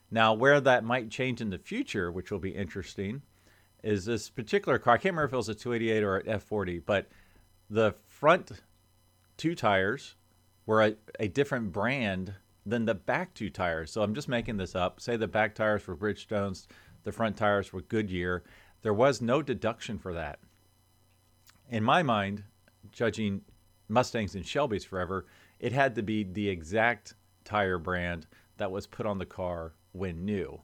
Now, 0.09 0.33
where 0.33 0.59
that 0.59 0.83
might 0.83 1.11
change 1.11 1.39
in 1.39 1.51
the 1.51 1.57
future, 1.59 2.11
which 2.11 2.31
will 2.31 2.39
be 2.39 2.55
interesting, 2.55 3.21
is 3.83 4.05
this 4.05 4.29
particular 4.29 4.79
car. 4.79 4.95
I 4.95 4.97
can't 4.97 5.13
remember 5.13 5.25
if 5.25 5.33
it 5.33 5.37
was 5.37 5.49
a 5.49 5.55
288 5.55 6.03
or 6.03 6.17
an 6.17 6.39
F40, 6.39 6.81
but 6.85 7.07
the 7.69 7.93
front 8.07 8.51
two 9.35 9.53
tires 9.53 10.15
were 10.65 10.83
a, 10.83 10.95
a 11.19 11.27
different 11.27 11.71
brand 11.71 12.33
than 12.65 12.85
the 12.85 12.95
back 12.95 13.33
two 13.33 13.49
tires. 13.49 13.91
So 13.91 14.01
I'm 14.01 14.15
just 14.15 14.27
making 14.27 14.57
this 14.57 14.75
up. 14.75 14.99
Say 14.99 15.15
the 15.15 15.27
back 15.27 15.53
tires 15.53 15.85
were 15.85 15.95
Bridgestones, 15.95 16.67
the 17.03 17.11
front 17.11 17.37
tires 17.37 17.71
were 17.71 17.81
Goodyear. 17.81 18.43
There 18.81 18.93
was 18.93 19.21
no 19.21 19.41
deduction 19.41 19.97
for 19.97 20.13
that. 20.13 20.39
In 21.69 21.83
my 21.83 22.03
mind, 22.03 22.43
judging 22.91 23.41
Mustangs 23.89 24.35
and 24.35 24.43
Shelbys 24.43 24.85
forever, 24.85 25.25
it 25.59 25.71
had 25.71 25.95
to 25.95 26.03
be 26.03 26.23
the 26.23 26.49
exact 26.49 27.15
tire 27.43 27.77
brand 27.77 28.27
that 28.57 28.71
was 28.71 28.87
put 28.87 29.05
on 29.05 29.17
the 29.17 29.25
car 29.25 29.73
when 29.91 30.25
new. 30.25 30.61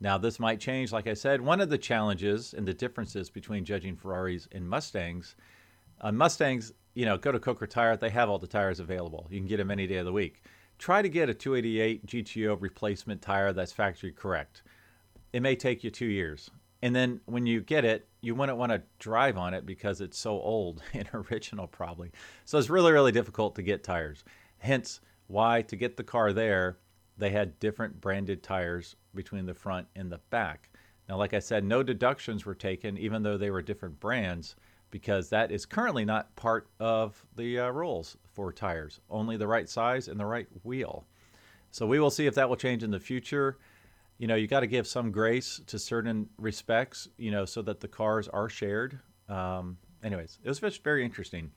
Now, 0.00 0.16
this 0.16 0.40
might 0.40 0.60
change. 0.60 0.92
Like 0.92 1.06
I 1.06 1.14
said, 1.14 1.42
one 1.42 1.60
of 1.60 1.68
the 1.68 1.78
challenges 1.78 2.54
and 2.54 2.66
the 2.66 2.72
differences 2.72 3.28
between 3.28 3.64
judging 3.64 3.96
Ferraris 3.96 4.48
and 4.52 4.68
Mustangs, 4.68 5.36
uh, 6.00 6.10
Mustangs, 6.10 6.72
you 6.94 7.04
know, 7.04 7.18
go 7.18 7.30
to 7.32 7.38
Coker 7.38 7.66
Tire, 7.66 7.96
they 7.96 8.08
have 8.08 8.30
all 8.30 8.38
the 8.38 8.46
tires 8.46 8.80
available. 8.80 9.26
You 9.30 9.38
can 9.38 9.46
get 9.46 9.58
them 9.58 9.70
any 9.70 9.86
day 9.86 9.96
of 9.96 10.06
the 10.06 10.12
week. 10.12 10.42
Try 10.78 11.02
to 11.02 11.08
get 11.10 11.28
a 11.28 11.34
288 11.34 12.06
GTO 12.06 12.56
replacement 12.58 13.20
tire 13.20 13.52
that's 13.52 13.72
factory 13.72 14.12
correct. 14.12 14.62
It 15.34 15.42
may 15.42 15.54
take 15.54 15.84
you 15.84 15.90
two 15.90 16.06
years. 16.06 16.50
And 16.82 16.94
then 16.94 17.20
when 17.26 17.46
you 17.46 17.60
get 17.60 17.84
it, 17.84 18.08
you 18.22 18.34
wouldn't 18.34 18.58
want 18.58 18.72
to 18.72 18.82
drive 18.98 19.36
on 19.36 19.54
it 19.54 19.66
because 19.66 20.00
it's 20.00 20.18
so 20.18 20.32
old 20.32 20.82
and 20.94 21.08
original, 21.12 21.66
probably. 21.66 22.10
So 22.44 22.58
it's 22.58 22.70
really, 22.70 22.92
really 22.92 23.12
difficult 23.12 23.54
to 23.56 23.62
get 23.62 23.84
tires. 23.84 24.24
Hence, 24.58 25.00
why 25.26 25.62
to 25.62 25.76
get 25.76 25.96
the 25.96 26.04
car 26.04 26.32
there, 26.32 26.78
they 27.16 27.30
had 27.30 27.58
different 27.60 28.00
branded 28.00 28.42
tires 28.42 28.96
between 29.14 29.46
the 29.46 29.54
front 29.54 29.86
and 29.94 30.10
the 30.10 30.20
back. 30.30 30.70
Now, 31.08 31.16
like 31.16 31.34
I 31.34 31.38
said, 31.38 31.64
no 31.64 31.82
deductions 31.82 32.46
were 32.46 32.54
taken, 32.54 32.96
even 32.96 33.22
though 33.22 33.36
they 33.36 33.50
were 33.50 33.62
different 33.62 33.98
brands, 34.00 34.56
because 34.90 35.28
that 35.30 35.50
is 35.50 35.66
currently 35.66 36.04
not 36.04 36.34
part 36.36 36.68
of 36.78 37.24
the 37.36 37.58
uh, 37.58 37.70
rules 37.70 38.16
for 38.32 38.52
tires. 38.52 39.00
Only 39.10 39.36
the 39.36 39.46
right 39.46 39.68
size 39.68 40.08
and 40.08 40.18
the 40.18 40.26
right 40.26 40.46
wheel. 40.62 41.04
So 41.72 41.86
we 41.86 42.00
will 42.00 42.10
see 42.10 42.26
if 42.26 42.34
that 42.36 42.48
will 42.48 42.56
change 42.56 42.82
in 42.82 42.90
the 42.90 43.00
future. 43.00 43.58
You 44.20 44.26
know, 44.26 44.34
you 44.34 44.46
got 44.46 44.60
to 44.60 44.66
give 44.66 44.86
some 44.86 45.12
grace 45.12 45.62
to 45.66 45.78
certain 45.78 46.28
respects, 46.36 47.08
you 47.16 47.30
know, 47.30 47.46
so 47.46 47.62
that 47.62 47.80
the 47.80 47.88
cars 47.88 48.28
are 48.28 48.50
shared. 48.50 49.00
Um, 49.30 49.78
anyways, 50.04 50.38
it 50.44 50.48
was 50.50 50.60
just 50.60 50.84
very 50.84 51.06
interesting. 51.06 51.52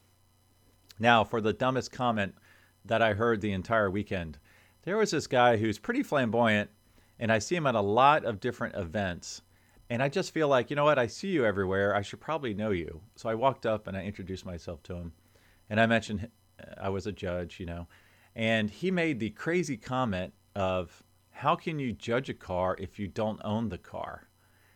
Now, 0.98 1.25
for 1.25 1.41
the 1.41 1.51
dumbest 1.51 1.91
comment 1.91 2.36
that 2.86 3.01
I 3.01 3.15
heard 3.15 3.41
the 3.41 3.51
entire 3.51 3.91
weekend, 3.91 4.38
there 4.84 4.96
was 4.96 5.12
this 5.12 5.27
guy 5.27 5.58
who's 5.58 5.77
pretty 5.77 6.03
flamboyant, 6.03 6.70
and 7.20 7.34
I 7.34 7.39
see 7.39 7.58
him 7.58 7.67
at 7.67 7.75
a 7.75 7.82
lot 7.82 8.24
of 8.24 8.39
different 8.39 8.75
events. 8.75 9.41
And 9.89 10.01
I 10.01 10.08
just 10.08 10.34
feel 10.34 10.48
like, 10.48 10.70
you 10.70 10.77
know 10.77 10.86
what, 10.86 10.98
I 10.98 11.08
see 11.08 11.27
you 11.27 11.46
everywhere. 11.46 11.93
I 11.93 12.01
should 12.01 12.22
probably 12.22 12.53
know 12.53 12.72
you. 12.72 13.01
So 13.17 13.27
I 13.27 13.36
walked 13.36 13.65
up 13.65 13.88
and 13.88 13.98
I 13.98 14.03
introduced 14.03 14.46
myself 14.46 14.82
to 14.84 14.96
him. 14.96 15.12
And 15.70 15.82
I 15.82 15.86
mentioned 15.86 16.29
I 16.82 16.88
was 16.88 17.08
a 17.08 17.12
judge, 17.12 17.60
you 17.60 17.65
know. 17.65 17.89
And 18.38 18.70
he 18.70 18.89
made 18.89 19.20
the 19.20 19.32
crazy 19.32 19.75
comment 19.75 20.34
of, 20.55 21.03
how 21.34 21.56
can 21.56 21.80
you 21.80 21.92
judge 21.92 22.30
a 22.30 22.34
car 22.34 22.75
if 22.80 23.00
you 23.00 23.08
don't 23.08 23.42
own 23.44 23.70
the 23.70 23.78
car? 23.78 24.30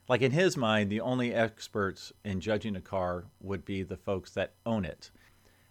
Like 0.10 0.22
in 0.22 0.32
his 0.32 0.58
mind, 0.58 0.90
the 0.90 1.02
only 1.02 1.34
experts 1.34 2.12
in 2.26 2.40
judging 2.40 2.76
a 2.76 2.82
car 2.82 3.26
would 3.40 3.64
be 3.64 3.84
the 3.84 3.98
folks 3.98 4.32
that 4.32 4.54
own 4.66 4.84
it. 4.84 5.12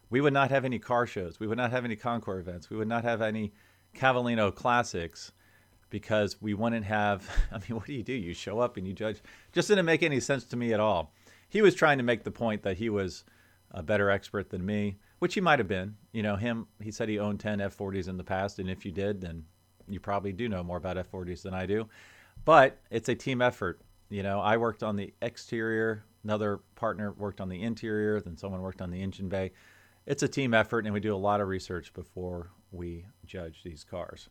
We 0.09 0.21
would 0.21 0.33
not 0.33 0.50
have 0.50 0.64
any 0.64 0.78
car 0.78 1.07
shows. 1.07 1.40
We 1.40 1.47
would 1.47 1.59
not 1.59 1.73
have 1.73 1.85
any 1.85 1.97
Concours 1.97 2.40
events. 2.40 2.71
We 2.71 2.76
would 2.76 2.88
not 2.88 3.05
have 3.05 3.21
any 3.21 3.52
Cavallino 3.95 4.55
classics 4.55 5.33
because 5.90 6.40
we 6.40 6.55
wouldn't 6.55 6.85
have. 6.85 7.28
I 7.52 7.59
mean, 7.59 7.76
what 7.76 7.87
do 7.87 7.93
you 7.93 8.05
do? 8.05 8.12
You 8.12 8.33
show 8.33 8.61
up 8.61 8.76
and 8.76 8.87
you 8.87 8.93
judge. 8.93 9.21
Just 9.52 9.69
didn't 9.69 9.87
make 9.87 10.02
any 10.02 10.21
sense 10.21 10.45
to 10.45 10.57
me 10.57 10.73
at 10.73 10.81
all. 10.81 11.12
He 11.49 11.62
was 11.62 11.75
trying 11.75 11.99
to 11.99 12.05
make 12.05 12.23
the 12.23 12.31
point 12.31 12.62
that 12.62 12.76
he 12.76 12.88
was 12.88 13.25
a 13.73 13.83
better 13.83 14.11
expert 14.11 14.50
than 14.50 14.64
me, 14.64 14.99
which 15.19 15.35
he 15.35 15.40
might 15.40 15.59
have 15.59 15.69
been. 15.69 15.97
You 16.12 16.23
know, 16.23 16.37
him. 16.37 16.69
He 16.81 16.93
said 16.93 17.09
he 17.09 17.19
owned 17.19 17.40
10 17.40 17.59
F40s 17.59 18.09
in 18.09 18.16
the 18.16 18.25
past, 18.25 18.59
and 18.59 18.71
if 18.71 18.85
you 18.85 18.93
did, 18.93 19.21
then 19.21 19.45
you 19.88 20.00
probably 20.00 20.33
do 20.33 20.49
know 20.49 20.62
more 20.62 20.76
about 20.76 20.97
F40s 20.97 21.43
than 21.43 21.55
I 21.55 21.66
do. 21.66 21.88
But 22.45 22.78
it's 22.90 23.09
a 23.09 23.14
team 23.14 23.43
effort. 23.43 23.81
You 24.09 24.23
know, 24.23 24.40
I 24.40 24.57
worked 24.57 24.83
on 24.83 24.97
the 24.97 25.12
exterior. 25.23 26.05
Another 26.25 26.61
partner 26.75 27.12
worked 27.12 27.40
on 27.40 27.49
the 27.49 27.62
interior. 27.62 28.21
Then 28.21 28.37
someone 28.37 28.61
worked 28.62 28.83
on 28.83 28.90
the 28.90 29.02
engine 29.02 29.28
bay. 29.28 29.52
It's 30.07 30.23
a 30.23 30.28
team 30.28 30.55
effort, 30.55 30.85
and 30.85 30.95
we 30.95 31.00
do 31.00 31.14
a 31.14 31.16
lot 31.16 31.40
of 31.40 31.49
research 31.49 31.93
before 31.93 32.50
we 32.71 33.07
judge 33.25 33.62
these 33.64 33.83
cars. 33.83 34.28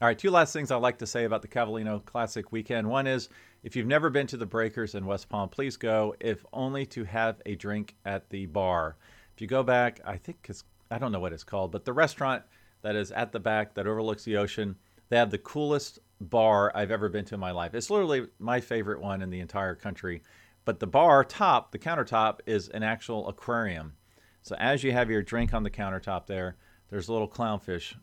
All 0.00 0.06
right, 0.06 0.18
two 0.18 0.30
last 0.30 0.52
things 0.52 0.70
I'd 0.70 0.76
like 0.76 0.98
to 0.98 1.06
say 1.06 1.24
about 1.24 1.40
the 1.40 1.48
Cavallino 1.48 2.04
Classic 2.04 2.52
weekend. 2.52 2.86
One 2.86 3.06
is 3.06 3.30
if 3.62 3.74
you've 3.74 3.86
never 3.86 4.10
been 4.10 4.26
to 4.26 4.36
the 4.36 4.44
Breakers 4.44 4.94
in 4.94 5.06
West 5.06 5.30
Palm, 5.30 5.48
please 5.48 5.78
go, 5.78 6.14
if 6.20 6.44
only 6.52 6.84
to 6.86 7.04
have 7.04 7.40
a 7.46 7.54
drink 7.54 7.96
at 8.04 8.28
the 8.28 8.44
bar. 8.44 8.96
If 9.34 9.40
you 9.40 9.46
go 9.46 9.62
back, 9.62 10.00
I 10.04 10.18
think 10.18 10.46
it's, 10.50 10.64
I 10.90 10.98
don't 10.98 11.12
know 11.12 11.20
what 11.20 11.32
it's 11.32 11.44
called, 11.44 11.72
but 11.72 11.86
the 11.86 11.94
restaurant 11.94 12.42
that 12.86 12.94
is 12.94 13.10
at 13.10 13.32
the 13.32 13.40
back 13.40 13.74
that 13.74 13.88
overlooks 13.88 14.22
the 14.22 14.36
ocean, 14.36 14.76
they 15.08 15.16
have 15.16 15.32
the 15.32 15.38
coolest 15.38 15.98
bar 16.20 16.70
I've 16.72 16.92
ever 16.92 17.08
been 17.08 17.24
to 17.24 17.34
in 17.34 17.40
my 17.40 17.50
life. 17.50 17.74
It's 17.74 17.90
literally 17.90 18.28
my 18.38 18.60
favorite 18.60 19.00
one 19.00 19.22
in 19.22 19.30
the 19.30 19.40
entire 19.40 19.74
country. 19.74 20.22
But 20.64 20.78
the 20.78 20.86
bar 20.86 21.24
top, 21.24 21.72
the 21.72 21.80
countertop, 21.80 22.38
is 22.46 22.68
an 22.68 22.84
actual 22.84 23.28
aquarium. 23.28 23.94
So 24.42 24.54
as 24.60 24.84
you 24.84 24.92
have 24.92 25.10
your 25.10 25.24
drink 25.24 25.52
on 25.52 25.64
the 25.64 25.70
countertop 25.70 26.28
there, 26.28 26.58
there's 26.88 27.08
a 27.08 27.12
little 27.12 27.28
clownfish 27.28 27.96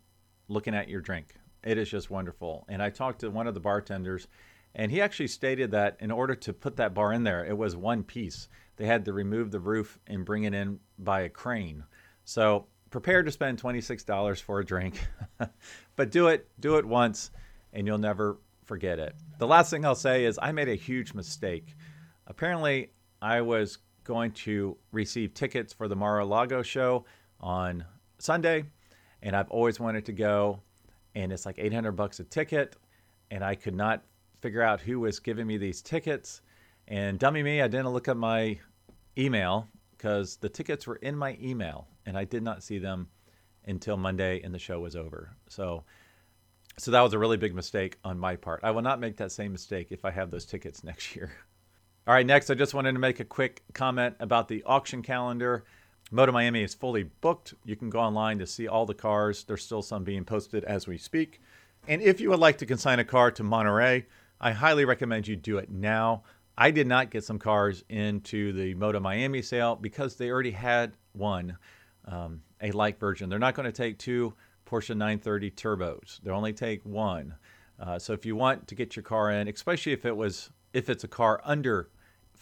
looking 0.50 0.76
at 0.76 0.90
your 0.90 1.00
drink. 1.00 1.28
It 1.64 1.78
is 1.78 1.90
just 1.90 2.12
wonderful. 2.12 2.66
And 2.68 2.84
I 2.84 2.90
talked 2.90 3.22
to 3.22 3.32
one 3.32 3.48
of 3.48 3.54
the 3.54 3.62
bartenders, 3.62 4.28
and 4.76 4.92
he 4.92 5.00
actually 5.00 5.30
stated 5.30 5.72
that 5.72 5.96
in 6.02 6.12
order 6.12 6.36
to 6.36 6.52
put 6.52 6.76
that 6.76 6.94
bar 6.94 7.14
in 7.14 7.24
there, 7.24 7.46
it 7.46 7.58
was 7.58 7.78
one 7.78 8.04
piece. 8.04 8.50
They 8.76 8.86
had 8.86 9.06
to 9.06 9.14
remove 9.14 9.50
the 9.50 9.62
roof 9.62 9.98
and 10.08 10.26
bring 10.26 10.44
it 10.44 10.54
in 10.54 10.82
by 11.00 11.22
a 11.22 11.30
crane. 11.30 11.86
So 12.26 12.68
prepare 12.94 13.24
to 13.24 13.32
spend 13.32 13.60
$26 13.60 14.40
for 14.40 14.60
a 14.60 14.64
drink, 14.64 15.04
but 15.96 16.12
do 16.12 16.28
it, 16.28 16.48
do 16.60 16.78
it 16.78 16.86
once, 16.86 17.32
and 17.74 17.88
you'll 17.88 17.98
never 17.98 18.38
forget 18.66 19.00
it. 19.00 19.16
The 19.40 19.48
last 19.48 19.72
thing 19.72 19.84
I'll 19.84 19.96
say 19.96 20.26
is 20.26 20.38
I 20.40 20.52
made 20.52 20.70
a 20.70 20.76
huge 20.76 21.16
mistake. 21.16 21.76
Apparently, 22.28 22.92
I 23.20 23.42
was 23.42 23.80
going 24.04 24.32
to 24.34 24.78
receive 24.92 25.34
tickets 25.34 25.74
for 25.74 25.88
the 25.88 25.96
Mar-a-Lago 25.96 26.62
show 26.62 27.06
on 27.40 27.84
Sunday, 28.20 28.66
and 29.24 29.36
I've 29.36 29.50
always 29.50 29.80
wanted 29.80 30.06
to 30.06 30.14
go, 30.14 30.62
and 31.16 31.34
it's 31.34 31.48
like 31.48 31.58
800 31.58 31.94
bucks 31.94 32.20
a 32.20 32.24
ticket, 32.24 32.76
and 33.32 33.44
I 33.44 33.56
could 33.56 33.76
not 33.76 34.04
figure 34.40 34.62
out 34.62 34.80
who 34.80 35.00
was 35.00 35.18
giving 35.18 35.48
me 35.48 35.58
these 35.58 35.82
tickets. 35.82 36.42
And 36.88 37.18
dummy 37.18 37.42
me, 37.42 37.60
I 37.60 37.68
didn't 37.68 37.90
look 37.90 38.08
up 38.08 38.18
my 38.18 38.60
email 39.18 39.68
because 39.98 40.36
the 40.38 40.50
tickets 40.50 40.86
were 40.86 40.98
in 40.98 41.18
my 41.18 41.40
email, 41.42 41.88
and 42.06 42.18
I 42.18 42.26
did 42.26 42.44
not 42.44 42.64
see 42.64 42.78
them 42.78 43.08
until 43.66 43.98
Monday, 43.98 44.42
and 44.42 44.54
the 44.54 44.60
show 44.60 44.80
was 44.80 44.96
over. 44.96 45.36
So. 45.48 45.84
So 46.80 46.90
that 46.90 47.02
was 47.02 47.14
a 47.14 47.20
really 47.20 47.38
big 47.38 47.54
mistake 47.54 48.00
on 48.04 48.18
my 48.18 48.36
part. 48.36 48.62
I 48.64 48.72
will 48.72 48.82
not 48.82 49.00
make 49.00 49.18
that 49.18 49.32
same 49.32 49.52
mistake 49.52 49.92
if 49.92 50.06
I 50.06 50.10
have 50.10 50.32
those 50.32 50.44
tickets 50.44 50.84
next 50.84 51.16
year. 51.16 51.32
All 52.08 52.16
right, 52.16 52.26
next, 52.26 52.50
I 52.50 52.56
just 52.56 52.74
wanted 52.74 52.94
to 52.94 53.00
make 53.00 53.20
a 53.20 53.26
quick 53.26 53.62
comment 53.74 54.16
about 54.20 54.48
the 54.48 54.64
auction 54.64 55.04
calendar. 55.04 55.66
Moto 56.12 56.32
Miami 56.32 56.64
is 56.64 56.74
fully 56.74 57.04
booked. 57.04 57.54
You 57.64 57.76
can 57.76 57.90
go 57.90 58.00
online 58.00 58.40
to 58.40 58.48
see 58.48 58.68
all 58.68 58.86
the 58.86 58.94
cars. 58.94 59.44
There's 59.44 59.64
still 59.64 59.82
some 59.82 60.04
being 60.04 60.26
posted 60.26 60.64
as 60.66 60.88
we 60.88 60.98
speak. 60.98 61.42
And 61.88 62.02
if 62.02 62.20
you 62.20 62.30
would 62.30 62.40
like 62.40 62.58
to 62.58 62.66
consign 62.66 63.00
a 63.00 63.06
car 63.06 63.32
to 63.32 63.44
Monterey, 63.44 64.06
I 64.40 64.52
highly 64.52 64.86
recommend 64.86 65.28
you 65.28 65.36
do 65.36 65.58
it 65.58 65.72
now. 65.72 66.24
I 66.58 66.72
did 66.72 66.88
not 66.88 67.10
get 67.10 67.24
some 67.24 67.40
cars 67.40 67.84
into 67.90 68.54
the 68.54 68.74
Moto 68.76 69.00
Miami 69.00 69.42
sale 69.42 69.76
because 69.76 70.16
they 70.16 70.30
already 70.30 70.52
had 70.52 70.98
one, 71.14 71.58
um, 72.06 72.42
a 72.62 72.72
light 72.72 73.00
version. 73.00 73.30
They're 73.30 73.40
not 73.40 73.56
going 73.56 73.66
to 73.66 73.72
take 73.72 73.98
two 73.98 74.34
Porsche 74.66 74.96
930 74.96 75.52
turbos. 75.52 76.22
They'll 76.22 76.36
only 76.36 76.54
take 76.54 76.84
one. 76.86 77.36
Uh, 77.80 78.00
so 78.00 78.14
if 78.14 78.26
you 78.26 78.36
want 78.36 78.68
to 78.68 78.76
get 78.76 78.96
your 78.96 79.04
car 79.04 79.32
in, 79.32 79.48
especially 79.48 79.92
if 79.92 80.06
it 80.06 80.16
was 80.16 80.50
if 80.74 80.90
it's 80.90 81.04
a 81.04 81.08
car 81.08 81.40
under 81.44 81.90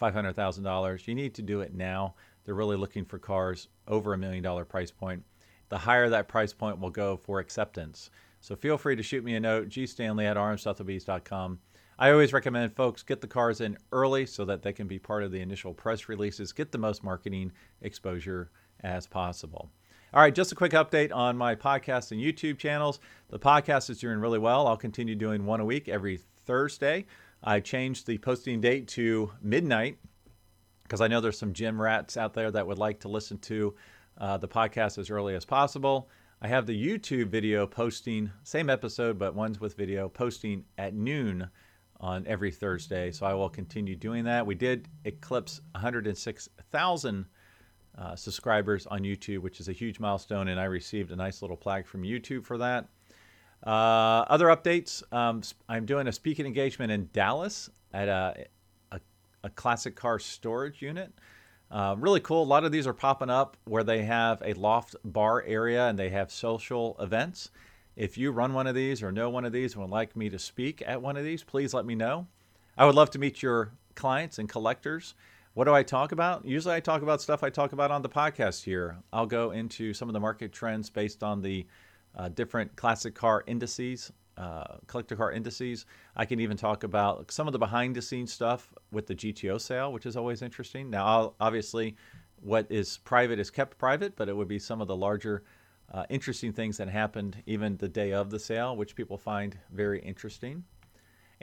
$500,000, 0.01 1.07
you 1.07 1.15
need 1.15 1.33
to 1.35 1.41
do 1.41 1.61
it 1.61 1.73
now. 1.73 2.15
They're 2.45 2.55
really 2.55 2.77
looking 2.77 3.05
for 3.05 3.19
cars 3.19 3.67
over 3.87 4.13
a 4.13 4.17
million 4.17 4.43
dollar 4.43 4.65
price 4.65 4.91
point. 4.91 5.23
The 5.69 5.77
higher 5.77 6.09
that 6.09 6.27
price 6.27 6.53
point 6.53 6.79
will 6.79 6.89
go 6.89 7.17
for 7.17 7.39
acceptance. 7.39 8.09
So 8.39 8.55
feel 8.55 8.77
free 8.77 8.95
to 8.95 9.03
shoot 9.03 9.23
me 9.23 9.35
a 9.35 9.39
note, 9.39 9.69
gstanley 9.69 10.25
at 10.25 10.37
rmsotheby's.com. 10.37 11.59
I 11.99 12.11
always 12.11 12.33
recommend 12.33 12.75
folks 12.75 13.03
get 13.03 13.21
the 13.21 13.27
cars 13.27 13.61
in 13.61 13.77
early 13.91 14.25
so 14.25 14.43
that 14.45 14.63
they 14.63 14.73
can 14.73 14.87
be 14.87 14.97
part 14.97 15.21
of 15.21 15.31
the 15.31 15.41
initial 15.41 15.73
press 15.73 16.09
releases, 16.09 16.51
get 16.51 16.71
the 16.71 16.79
most 16.79 17.03
marketing 17.03 17.51
exposure 17.81 18.49
as 18.83 19.07
possible. 19.07 19.71
All 20.13 20.21
right, 20.21 20.35
just 20.35 20.51
a 20.51 20.55
quick 20.55 20.73
update 20.73 21.15
on 21.15 21.37
my 21.37 21.55
podcast 21.55 22.11
and 22.11 22.19
YouTube 22.19 22.57
channels. 22.57 22.99
The 23.29 23.39
podcast 23.39 23.89
is 23.89 23.99
doing 23.99 24.19
really 24.19 24.39
well. 24.39 24.67
I'll 24.67 24.75
continue 24.75 25.15
doing 25.15 25.45
one 25.45 25.61
a 25.61 25.65
week 25.65 25.87
every 25.87 26.19
Thursday. 26.45 27.05
I 27.43 27.59
changed 27.59 28.07
the 28.07 28.17
posting 28.17 28.59
date 28.59 28.87
to 28.89 29.31
midnight 29.41 29.97
because 30.83 30.99
I 30.99 31.07
know 31.07 31.21
there's 31.21 31.39
some 31.39 31.53
gym 31.53 31.81
rats 31.81 32.17
out 32.17 32.33
there 32.33 32.51
that 32.51 32.67
would 32.67 32.77
like 32.77 32.99
to 32.99 33.07
listen 33.07 33.37
to 33.39 33.73
uh, 34.17 34.37
the 34.37 34.47
podcast 34.47 34.97
as 34.97 35.09
early 35.09 35.33
as 35.35 35.45
possible. 35.45 36.09
I 36.41 36.47
have 36.47 36.65
the 36.65 36.87
YouTube 36.87 37.27
video 37.27 37.65
posting, 37.65 38.31
same 38.43 38.69
episode, 38.69 39.17
but 39.17 39.35
one's 39.35 39.61
with 39.61 39.77
video, 39.77 40.09
posting 40.09 40.65
at 40.77 40.93
noon 40.93 41.49
on 42.01 42.25
every 42.27 42.51
Thursday. 42.51 43.11
So 43.11 43.25
I 43.25 43.33
will 43.33 43.49
continue 43.49 43.95
doing 43.95 44.25
that. 44.25 44.45
We 44.45 44.55
did 44.55 44.89
eclipse 45.05 45.61
106,000 45.73 47.25
uh, 47.97 48.15
subscribers 48.15 48.87
on 48.87 49.01
YouTube, 49.01 49.39
which 49.39 49.59
is 49.59 49.69
a 49.69 49.73
huge 49.73 49.99
milestone, 49.99 50.47
and 50.47 50.59
I 50.59 50.65
received 50.65 51.11
a 51.11 51.15
nice 51.15 51.41
little 51.41 51.57
plaque 51.57 51.87
from 51.87 52.03
YouTube 52.03 52.45
for 52.45 52.57
that. 52.57 52.87
Uh, 53.65 54.25
other 54.27 54.47
updates 54.47 55.03
um, 55.13 55.41
I'm 55.69 55.85
doing 55.85 56.07
a 56.07 56.11
speaking 56.11 56.45
engagement 56.45 56.91
in 56.91 57.09
Dallas 57.13 57.69
at 57.93 58.07
a, 58.07 58.45
a, 58.91 58.99
a 59.43 59.49
classic 59.51 59.95
car 59.95 60.17
storage 60.17 60.81
unit. 60.81 61.13
Uh, 61.69 61.95
really 61.97 62.19
cool. 62.19 62.43
A 62.43 62.45
lot 62.45 62.65
of 62.65 62.71
these 62.71 62.87
are 62.87 62.93
popping 62.93 63.29
up 63.29 63.55
where 63.65 63.83
they 63.83 64.03
have 64.03 64.41
a 64.43 64.53
loft 64.53 64.95
bar 65.05 65.43
area 65.43 65.87
and 65.87 65.97
they 65.97 66.09
have 66.09 66.31
social 66.31 66.97
events. 66.99 67.51
If 67.95 68.17
you 68.17 68.31
run 68.31 68.53
one 68.53 68.67
of 68.67 68.75
these 68.75 69.03
or 69.03 69.11
know 69.11 69.29
one 69.29 69.45
of 69.45 69.53
these 69.53 69.73
and 69.73 69.81
would 69.81 69.91
like 69.91 70.15
me 70.15 70.29
to 70.29 70.39
speak 70.39 70.81
at 70.85 71.01
one 71.01 71.15
of 71.15 71.23
these, 71.23 71.43
please 71.43 71.73
let 71.73 71.85
me 71.85 71.95
know. 71.95 72.27
I 72.77 72.85
would 72.85 72.95
love 72.95 73.11
to 73.11 73.19
meet 73.19 73.41
your 73.41 73.71
clients 73.95 74.39
and 74.39 74.49
collectors. 74.49 75.13
What 75.53 75.65
do 75.65 75.73
I 75.73 75.83
talk 75.83 76.13
about? 76.13 76.45
Usually 76.45 76.73
I 76.73 76.79
talk 76.79 77.01
about 77.01 77.21
stuff 77.21 77.43
I 77.43 77.49
talk 77.49 77.73
about 77.73 77.91
on 77.91 78.01
the 78.01 78.09
podcast 78.09 78.63
here. 78.63 78.97
I'll 79.11 79.25
go 79.25 79.51
into 79.51 79.93
some 79.93 80.07
of 80.07 80.13
the 80.13 80.19
market 80.19 80.53
trends 80.53 80.89
based 80.89 81.23
on 81.23 81.41
the 81.41 81.67
uh, 82.15 82.29
different 82.29 82.77
classic 82.77 83.15
car 83.15 83.43
indices, 83.47 84.13
uh, 84.37 84.77
collector 84.87 85.17
car 85.17 85.33
indices. 85.33 85.85
I 86.15 86.23
can 86.23 86.39
even 86.39 86.55
talk 86.55 86.85
about 86.85 87.31
some 87.31 87.47
of 87.47 87.51
the 87.51 87.59
behind 87.59 87.95
the 87.95 88.01
scenes 88.01 88.31
stuff 88.31 88.73
with 88.93 89.07
the 89.07 89.15
GTO 89.15 89.59
sale, 89.59 89.91
which 89.91 90.05
is 90.05 90.15
always 90.15 90.41
interesting. 90.41 90.89
Now, 90.89 91.05
I'll, 91.05 91.35
obviously, 91.41 91.97
what 92.37 92.65
is 92.69 92.99
private 92.99 93.37
is 93.37 93.51
kept 93.51 93.77
private, 93.77 94.15
but 94.15 94.29
it 94.29 94.37
would 94.37 94.47
be 94.47 94.59
some 94.59 94.79
of 94.79 94.87
the 94.87 94.95
larger 94.95 95.43
uh, 95.91 96.05
interesting 96.09 96.53
things 96.53 96.77
that 96.77 96.87
happened 96.87 97.43
even 97.45 97.75
the 97.75 97.89
day 97.89 98.13
of 98.13 98.29
the 98.29 98.39
sale, 98.39 98.77
which 98.77 98.95
people 98.95 99.17
find 99.17 99.57
very 99.69 99.99
interesting. 99.99 100.63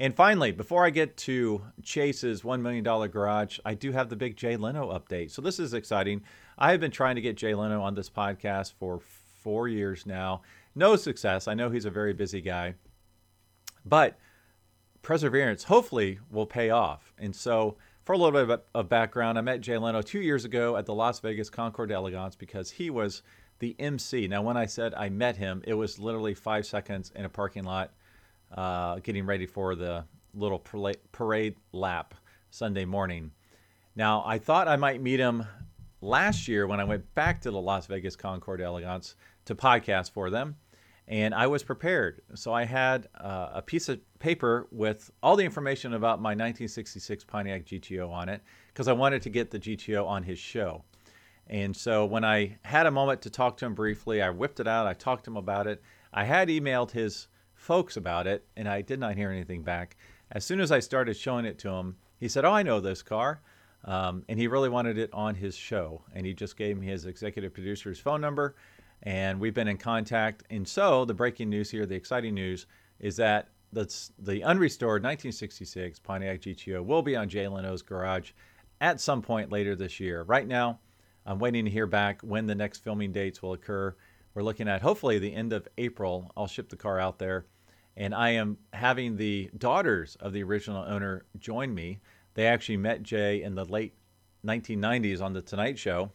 And 0.01 0.15
finally, 0.15 0.53
before 0.53 0.85
I 0.85 0.91
get 0.91 1.17
to 1.17 1.61
Chase's 1.83 2.43
$1 2.43 2.61
million 2.61 2.85
garage, 2.85 3.59
I 3.65 3.75
do 3.75 3.91
have 3.91 4.09
the 4.09 4.15
big 4.15 4.37
Jay 4.37 4.57
Leno 4.57 4.97
update. 4.97 5.33
So 5.33 5.43
this 5.43 5.59
is 5.59 5.75
exciting. 5.75 6.23
I 6.57 6.71
have 6.71 6.79
been 6.79 6.93
trying 6.93 7.17
to 7.17 7.21
get 7.21 7.37
Jay 7.37 7.53
Leno 7.53 7.83
on 7.83 7.97
this 7.97 8.09
podcast 8.09 8.75
for 8.79 9.01
four 9.43 9.67
years 9.67 10.07
now. 10.07 10.43
No 10.77 10.95
success. 10.95 11.49
I 11.49 11.55
know 11.55 11.69
he's 11.69 11.85
a 11.85 11.91
very 11.91 12.13
busy 12.13 12.41
guy, 12.41 12.75
but 13.85 14.21
perseverance 15.03 15.65
hopefully 15.65 16.21
will 16.31 16.47
pay 16.47 16.71
off. 16.71 17.13
And 17.19 17.35
so, 17.35 17.77
for 18.05 18.13
a 18.13 18.19
little 18.19 18.47
bit 18.47 18.65
of 18.77 18.89
background, 18.89 19.37
I 19.37 19.41
met 19.41 19.61
Jay 19.61 19.79
Leno 19.79 20.01
two 20.01 20.21
years 20.21 20.45
ago 20.45 20.77
at 20.77 20.87
the 20.87 20.95
Las 20.95 21.19
Vegas 21.19 21.51
Concours 21.51 21.89
d'Elegance 21.89 22.37
because 22.37 22.71
he 22.71 22.89
was 22.89 23.23
the 23.59 23.75
MC. 23.81 24.29
Now, 24.29 24.43
when 24.43 24.57
I 24.57 24.67
said 24.67 24.95
I 24.95 25.09
met 25.09 25.37
him, 25.37 25.61
it 25.67 25.75
was 25.75 25.99
literally 25.99 26.35
five 26.35 26.67
seconds 26.67 27.11
in 27.17 27.25
a 27.25 27.29
parking 27.29 27.65
lot 27.65 27.91
uh, 28.55 28.97
getting 29.01 29.27
ready 29.27 29.47
for 29.47 29.75
the 29.75 30.05
little 30.35 30.59
parade 31.13 31.57
lap 31.73 32.15
Sunday 32.51 32.85
morning. 32.85 33.31
Now, 33.97 34.23
I 34.25 34.39
thought 34.39 34.69
I 34.69 34.77
might 34.77 35.03
meet 35.03 35.21
him 35.21 35.45
last 36.01 36.49
year 36.49 36.67
when 36.67 36.81
I 36.81 36.85
went 36.85 37.15
back 37.15 37.41
to 37.43 37.51
the 37.51 37.61
Las 37.61 37.87
Vegas 37.87 38.17
Concours 38.17 38.59
d'Elegance 38.59 39.17
to 39.47 39.55
podcast 39.55 40.13
for 40.13 40.31
them. 40.31 40.57
And 41.09 41.35
I 41.35 41.47
was 41.47 41.63
prepared. 41.63 42.21
So 42.35 42.53
I 42.53 42.65
had 42.65 43.09
uh, 43.19 43.49
a 43.55 43.63
piece 43.63 43.89
of 43.89 43.99
paper 44.19 44.69
with 44.71 45.11
all 45.23 45.37
the 45.37 45.45
information 45.45 45.95
about 45.95 46.21
my 46.21 46.31
1966 46.31 47.25
Pontiac 47.25 47.65
GTO 47.65 48.11
on 48.11 48.29
it 48.29 48.43
because 48.69 48.89
I 48.89 48.93
wanted 48.93 49.23
to 49.23 49.31
get 49.31 49.51
the 49.51 49.59
GTO 49.59 50.07
on 50.07 50.23
his 50.23 50.39
show. 50.39 50.85
And 51.47 51.75
so 51.75 52.05
when 52.05 52.25
I 52.25 52.59
had 52.63 52.87
a 52.87 52.91
moment 52.91 53.23
to 53.23 53.31
talk 53.31 53.57
to 53.59 53.67
him 53.67 53.75
briefly, 53.75 54.21
I 54.21 54.29
whipped 54.29 54.61
it 54.61 54.69
out. 54.69 54.87
I 54.87 54.93
talked 54.93 55.25
to 55.25 55.31
him 55.31 55.39
about 55.39 55.67
it. 55.67 55.83
I 56.13 56.25
had 56.25 56.49
emailed 56.49 56.91
his 56.91 57.27
folks 57.59 57.97
about 57.97 58.27
it, 58.27 58.47
and 58.57 58.69
I 58.69 58.81
did 58.81 59.01
not 59.01 59.17
hear 59.17 59.31
anything 59.31 59.63
back. 59.63 59.97
As 60.31 60.45
soon 60.45 60.61
as 60.61 60.73
I 60.73 60.79
started 60.79 61.17
showing 61.17 61.45
it 61.45 61.59
to 61.61 61.71
him, 61.71 61.97
he 62.19 62.29
said, 62.29 62.45
Oh, 62.45 62.53
I 62.53 62.63
know 62.63 62.81
this 62.81 63.03
car. 63.03 63.41
Um, 63.85 64.25
and 64.29 64.39
he 64.39 64.49
really 64.49 64.69
wanted 64.69 64.99
it 64.99 65.11
on 65.13 65.35
his 65.35 65.55
show. 65.55 66.03
And 66.15 66.27
he 66.27 66.35
just 66.35 66.57
gave 66.57 66.79
me 66.79 66.87
his 66.87 67.07
executive 67.07 67.55
producer's 67.55 67.99
phone 67.99 68.21
number, 68.21 68.57
and 69.03 69.39
we've 69.39 69.55
been 69.55 69.69
in 69.69 69.79
contact. 69.79 70.45
And 70.51 70.67
so 70.67 71.05
the 71.05 71.15
breaking 71.15 71.51
news 71.51 71.71
here, 71.71 71.87
the 71.87 71.95
exciting 71.95 72.35
news, 72.35 72.67
is 73.01 73.17
that 73.17 73.49
the, 73.73 73.85
the 74.19 74.41
unrestored 74.41 75.03
1966 75.03 75.99
Pontiac 76.01 76.41
GTO 76.41 76.85
will 76.85 77.03
be 77.03 77.17
on 77.17 77.29
Jay 77.29 77.47
Leno's 77.47 77.83
garage 77.83 78.33
at 78.81 79.01
some 79.01 79.23
point 79.23 79.53
later 79.53 79.77
this 79.77 80.01
year. 80.01 80.23
Right 80.23 80.47
now, 80.47 80.81
I'm 81.27 81.39
waiting 81.39 81.65
to 81.65 81.71
hear 81.71 81.87
back 81.87 82.23
when 82.23 82.47
the 82.47 82.55
next 82.55 82.79
filming 82.79 83.13
dates 83.13 83.43
will 83.43 83.53
occur. 83.53 83.95
We're 84.35 84.43
looking 84.43 84.69
at 84.69 84.83
hopefully 84.83 85.19
the 85.19 85.35
end 85.35 85.53
of 85.53 85.67
April. 85.79 86.31
I'll 86.37 86.47
ship 86.47 86.69
the 86.69 86.77
car 86.77 87.01
out 87.01 87.19
there. 87.19 87.47
And 87.97 88.15
I 88.15 88.31
am 88.31 88.59
having 88.73 89.17
the 89.17 89.51
daughters 89.59 90.17
of 90.21 90.33
the 90.33 90.43
original 90.45 90.85
owner 90.85 91.25
join 91.39 91.75
me. 91.75 91.99
They 92.35 92.47
actually 92.47 92.77
met 92.77 93.03
Jay 93.03 93.43
in 93.43 93.55
the 93.55 93.65
late 93.65 93.95
1990s 94.47 95.21
on 95.21 95.33
The 95.33 95.43
Tonight 95.43 95.79
Show. 95.79 96.13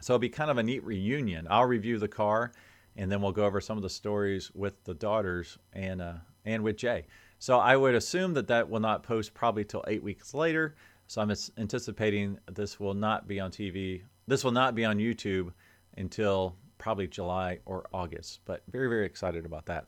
So 0.00 0.14
it'll 0.14 0.20
be 0.20 0.28
kind 0.28 0.50
of 0.50 0.58
a 0.58 0.62
neat 0.62 0.84
reunion. 0.84 1.48
I'll 1.50 1.66
review 1.66 1.98
the 1.98 2.08
car 2.08 2.52
and 2.96 3.10
then 3.10 3.20
we'll 3.20 3.32
go 3.32 3.44
over 3.44 3.60
some 3.60 3.76
of 3.76 3.82
the 3.82 3.90
stories 3.90 4.52
with 4.54 4.84
the 4.84 4.94
daughters 4.94 5.58
and, 5.72 6.00
uh, 6.00 6.14
and 6.44 6.62
with 6.62 6.76
Jay. 6.76 7.06
So 7.38 7.58
I 7.58 7.76
would 7.76 7.94
assume 7.94 8.34
that 8.34 8.46
that 8.48 8.68
will 8.68 8.80
not 8.80 9.02
post 9.02 9.34
probably 9.34 9.64
till 9.64 9.84
eight 9.88 10.02
weeks 10.02 10.34
later. 10.34 10.76
So 11.06 11.20
I'm 11.20 11.32
anticipating 11.58 12.38
this 12.52 12.78
will 12.78 12.94
not 12.94 13.26
be 13.26 13.40
on 13.40 13.50
TV. 13.50 14.02
This 14.26 14.44
will 14.44 14.52
not 14.52 14.74
be 14.74 14.84
on 14.84 14.98
YouTube 14.98 15.52
until 15.96 16.56
probably 16.78 17.06
July 17.06 17.60
or 17.64 17.86
August. 17.92 18.40
But 18.44 18.62
very, 18.70 18.88
very 18.88 19.06
excited 19.06 19.44
about 19.44 19.66
that. 19.66 19.86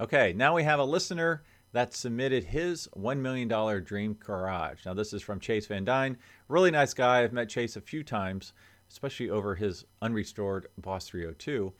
Okay, 0.00 0.32
now 0.32 0.54
we 0.54 0.62
have 0.62 0.80
a 0.80 0.84
listener 0.84 1.42
that 1.72 1.94
submitted 1.94 2.44
his 2.44 2.88
$1 2.96 3.18
million 3.18 3.48
dream 3.84 4.16
garage. 4.18 4.84
Now, 4.84 4.94
this 4.94 5.12
is 5.12 5.22
from 5.22 5.40
Chase 5.40 5.66
Van 5.66 5.84
Dyne. 5.84 6.16
Really 6.48 6.70
nice 6.70 6.94
guy. 6.94 7.22
I've 7.22 7.32
met 7.32 7.48
Chase 7.48 7.76
a 7.76 7.80
few 7.80 8.02
times, 8.02 8.52
especially 8.90 9.30
over 9.30 9.54
his 9.54 9.84
unrestored 10.02 10.66
Boss 10.78 11.08
302. 11.08 11.72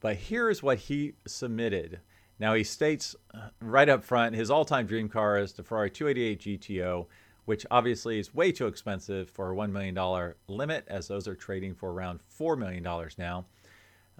But 0.00 0.16
here 0.16 0.48
is 0.48 0.62
what 0.62 0.78
he 0.78 1.14
submitted. 1.26 2.00
Now, 2.38 2.54
he 2.54 2.64
states 2.64 3.16
uh, 3.34 3.48
right 3.60 3.88
up 3.88 4.04
front 4.04 4.36
his 4.36 4.50
all 4.50 4.64
time 4.64 4.86
dream 4.86 5.08
car 5.08 5.38
is 5.38 5.52
the 5.52 5.64
Ferrari 5.64 5.90
288 5.90 6.60
GTO 6.60 7.06
which 7.48 7.64
obviously 7.70 8.18
is 8.18 8.34
way 8.34 8.52
too 8.52 8.66
expensive 8.66 9.30
for 9.30 9.50
a 9.50 9.56
$1 9.56 9.72
million 9.72 10.34
limit, 10.48 10.84
as 10.86 11.08
those 11.08 11.26
are 11.26 11.34
trading 11.34 11.74
for 11.74 11.90
around 11.90 12.20
$4 12.38 12.58
million 12.58 12.82
now. 13.16 13.46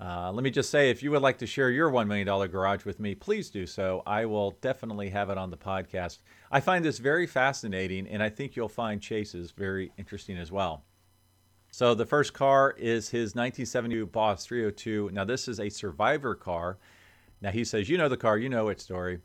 Uh, 0.00 0.30
let 0.32 0.44
me 0.44 0.50
just 0.50 0.70
say, 0.70 0.90
if 0.90 1.02
you 1.02 1.10
would 1.10 1.22
like 1.22 1.38
to 1.38 1.46
share 1.46 1.70
your 1.70 1.90
$1 1.90 2.06
million 2.06 2.26
garage 2.48 2.84
with 2.84 3.00
me, 3.00 3.16
please 3.16 3.50
do 3.50 3.66
so. 3.66 4.02
I 4.06 4.26
will 4.26 4.52
definitely 4.60 5.10
have 5.10 5.28
it 5.28 5.36
on 5.36 5.50
the 5.50 5.56
podcast. 5.56 6.18
I 6.52 6.60
find 6.60 6.84
this 6.84 6.98
very 6.98 7.26
fascinating, 7.26 8.06
and 8.06 8.22
I 8.22 8.28
think 8.28 8.54
you'll 8.54 8.68
find 8.68 9.02
Chase's 9.02 9.50
very 9.50 9.90
interesting 9.98 10.38
as 10.38 10.52
well. 10.52 10.84
So, 11.72 11.94
the 11.94 12.06
first 12.06 12.32
car 12.32 12.74
is 12.78 13.10
his 13.10 13.34
1972 13.34 14.06
Boss 14.06 14.46
302. 14.46 15.10
Now, 15.12 15.24
this 15.24 15.48
is 15.48 15.58
a 15.58 15.68
survivor 15.68 16.34
car. 16.36 16.78
Now, 17.40 17.50
he 17.50 17.64
says, 17.64 17.88
You 17.88 17.98
know 17.98 18.08
the 18.08 18.16
car, 18.16 18.38
you 18.38 18.48
know 18.48 18.68
its 18.68 18.84
story. 18.84 19.18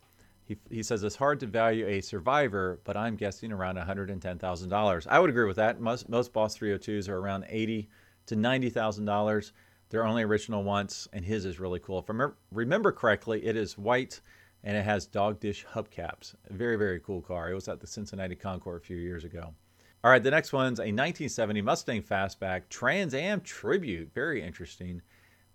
He, 0.46 0.58
he 0.70 0.84
says 0.84 1.04
it's 1.04 1.16
hard 1.16 1.40
to 1.40 1.48
value 1.48 1.88
a 1.88 2.02
survivor, 2.02 2.80
but 2.84 2.98
I'm 2.98 3.16
guessing 3.16 3.52
around 3.52 3.78
$110,000. 3.78 5.08
I 5.08 5.20
would 5.20 5.30
agree 5.30 5.46
with 5.46 5.56
that. 5.56 5.80
Most, 5.80 6.10
most 6.10 6.34
Boss 6.34 6.58
302s 6.58 7.08
are 7.08 7.18
around 7.18 7.46
80 7.48 7.90
to 8.26 8.36
$90,000. 8.36 9.52
They're 9.94 10.08
only 10.08 10.24
original 10.24 10.64
once, 10.64 11.08
and 11.14 11.24
his 11.24 11.46
is 11.46 11.60
really 11.60 11.78
cool. 11.78 12.00
If 12.00 12.10
I 12.10 12.30
remember 12.52 12.92
correctly, 12.92 13.46
it 13.46 13.56
is 13.56 13.78
white 13.78 14.22
and 14.64 14.76
it 14.76 14.84
has 14.84 15.06
dog 15.06 15.40
dish 15.40 15.68
hubcaps. 15.72 16.34
Very, 16.50 16.78
very 16.78 17.00
cool 17.00 17.22
car. 17.22 17.52
It 17.52 17.54
was 17.54 17.68
at 17.68 17.80
the 17.80 17.86
Cincinnati 17.86 18.36
Concours 18.36 18.82
a 18.82 18.84
few 18.84 18.98
years 18.98 19.24
ago. 19.24 19.54
All 20.04 20.10
right, 20.10 20.24
the 20.24 20.32
next 20.32 20.52
one's 20.52 20.80
a 20.80 20.90
1970 20.90 21.62
Mustang 21.62 22.02
Fastback 22.02 22.64
Trans 22.70 23.14
Am 23.14 23.40
Tribute. 23.42 24.12
Very 24.16 24.42
interesting. 24.42 25.00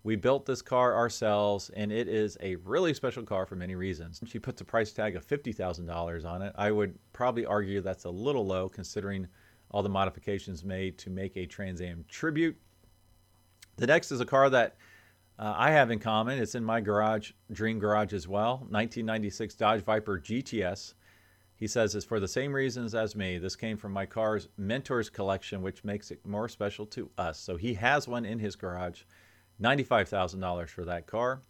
We 0.03 0.15
built 0.15 0.45
this 0.45 0.61
car 0.61 0.95
ourselves, 0.95 1.69
and 1.75 1.91
it 1.91 2.07
is 2.07 2.37
a 2.39 2.55
really 2.57 2.93
special 2.93 3.23
car 3.23 3.45
for 3.45 3.57
many 3.57 3.75
reasons. 3.75 4.21
She 4.25 4.39
puts 4.39 4.61
a 4.61 4.65
price 4.65 4.93
tag 4.93 5.17
of 5.17 5.27
$50,000 5.27 6.25
on 6.25 6.43
it. 6.43 6.53
I 6.55 6.71
would 6.71 6.97
probably 7.11 7.45
argue 7.45 7.81
that's 7.81 8.05
a 8.05 8.09
little 8.09 8.45
low 8.45 8.69
considering 8.69 9.27
all 9.71 9.83
the 9.83 9.89
modifications 9.89 10.63
made 10.63 10.97
to 10.99 11.09
make 11.09 11.35
a 11.35 11.45
Trans 11.45 11.81
Am 11.81 12.05
Tribute. 12.07 12.57
The 13.79 13.87
next 13.87 14.11
is 14.11 14.19
a 14.19 14.25
car 14.25 14.49
that 14.49 14.75
uh, 15.39 15.53
I 15.55 15.71
have 15.71 15.89
in 15.89 15.99
common. 15.99 16.37
It's 16.37 16.53
in 16.53 16.65
my 16.65 16.81
garage, 16.81 17.31
dream 17.49 17.79
garage 17.79 18.11
as 18.11 18.27
well. 18.27 18.57
1996 18.69 19.55
Dodge 19.55 19.83
Viper 19.83 20.19
GTS. 20.19 20.95
He 21.55 21.65
says 21.65 21.95
it's 21.95 22.05
for 22.05 22.19
the 22.19 22.27
same 22.27 22.51
reasons 22.51 22.93
as 22.93 23.15
me. 23.15 23.37
This 23.37 23.55
came 23.55 23.77
from 23.77 23.93
my 23.93 24.05
car's 24.05 24.49
Mentors 24.57 25.09
collection, 25.09 25.61
which 25.61 25.85
makes 25.85 26.11
it 26.11 26.25
more 26.25 26.49
special 26.49 26.85
to 26.87 27.09
us. 27.17 27.39
So 27.39 27.55
he 27.55 27.73
has 27.75 28.05
one 28.05 28.25
in 28.25 28.39
his 28.39 28.57
garage. 28.57 29.03
$95,000 29.61 30.67
for 30.67 30.83
that 30.83 31.07
car. 31.07 31.41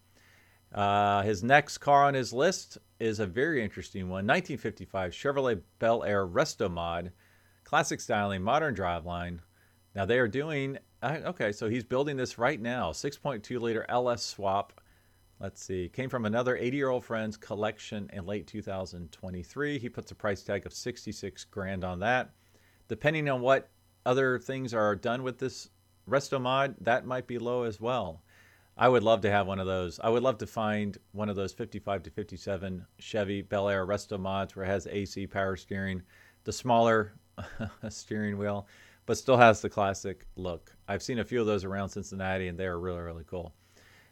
Uh, 0.71 1.23
his 1.23 1.43
next 1.43 1.79
car 1.79 2.05
on 2.05 2.13
his 2.13 2.31
list 2.31 2.77
is 2.99 3.19
a 3.19 3.25
very 3.25 3.63
interesting 3.63 4.03
one 4.03 4.27
1955 4.27 5.13
Chevrolet 5.13 5.61
Bel 5.79 6.03
Air 6.03 6.27
Resto 6.27 6.69
Mod, 6.69 7.11
classic 7.63 7.99
styling, 7.99 8.43
modern 8.43 8.75
driveline. 8.75 9.39
Now 9.95 10.05
they 10.05 10.19
are 10.19 10.27
doing, 10.27 10.77
uh, 11.01 11.17
okay, 11.25 11.51
so 11.51 11.69
he's 11.69 11.83
building 11.83 12.17
this 12.17 12.37
right 12.37 12.59
now 12.59 12.91
6.2 12.91 13.59
liter 13.59 13.85
LS 13.89 14.23
swap. 14.23 14.81
Let's 15.39 15.63
see, 15.63 15.89
came 15.89 16.09
from 16.09 16.25
another 16.25 16.57
80 16.57 16.77
year 16.77 16.89
old 16.89 17.05
friend's 17.05 17.37
collection 17.37 18.09
in 18.11 18.25
late 18.25 18.47
2023. 18.47 19.79
He 19.79 19.89
puts 19.89 20.11
a 20.11 20.15
price 20.15 20.43
tag 20.43 20.65
of 20.65 20.73
66 20.73 21.45
grand 21.45 21.83
on 21.83 21.99
that. 21.99 22.31
Depending 22.89 23.29
on 23.29 23.39
what 23.41 23.69
other 24.05 24.39
things 24.39 24.73
are 24.73 24.95
done 24.95 25.23
with 25.23 25.37
this 25.37 25.69
Resto 26.09 26.41
Mod, 26.41 26.75
that 26.81 27.05
might 27.05 27.27
be 27.27 27.37
low 27.37 27.63
as 27.63 27.79
well. 27.79 28.21
I 28.75 28.87
would 28.87 29.03
love 29.03 29.21
to 29.21 29.31
have 29.31 29.45
one 29.45 29.59
of 29.59 29.67
those. 29.67 29.99
I 30.01 30.09
would 30.09 30.23
love 30.23 30.37
to 30.39 30.47
find 30.47 30.97
one 31.11 31.29
of 31.29 31.35
those 31.35 31.53
55 31.53 32.03
to 32.03 32.09
57 32.09 32.85
Chevy 32.97 33.41
Bel 33.41 33.69
Air 33.69 33.85
Resto 33.85 34.19
mods 34.19 34.55
where 34.55 34.65
it 34.65 34.69
has 34.69 34.87
AC 34.87 35.27
power 35.27 35.55
steering, 35.55 36.01
the 36.45 36.53
smaller 36.53 37.13
steering 37.89 38.37
wheel, 38.37 38.67
but 39.09 39.17
still 39.17 39.37
has 39.37 39.59
the 39.59 39.67
classic 39.67 40.27
look. 40.35 40.71
I've 40.87 41.01
seen 41.01 41.17
a 41.17 41.25
few 41.25 41.41
of 41.41 41.47
those 41.47 41.63
around 41.63 41.89
Cincinnati 41.89 42.47
and 42.47 42.55
they 42.55 42.67
are 42.67 42.79
really, 42.79 42.99
really 42.99 43.23
cool. 43.23 43.55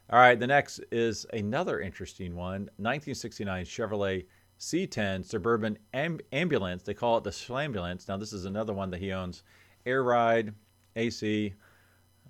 All 0.10 0.18
right, 0.18 0.40
the 0.40 0.48
next 0.48 0.80
is 0.92 1.24
another 1.34 1.82
interesting 1.82 2.36
one 2.36 2.62
1969 2.78 3.66
Chevrolet 3.66 4.26
C10 4.60 5.24
Suburban 5.24 5.78
amb- 5.94 6.22
Ambulance. 6.32 6.82
They 6.82 6.96
call 6.96 7.20
it 7.20 7.24
the 7.24 7.30
Slambulance. 7.30 8.08
Now, 8.08 8.18
this 8.18 8.34
is 8.34 8.46
another 8.46 8.74
one 8.74 8.90
that 8.90 9.00
he 9.00 9.14
owns. 9.14 9.44
Air 9.86 10.02
ride, 10.02 10.52
AC, 10.96 11.54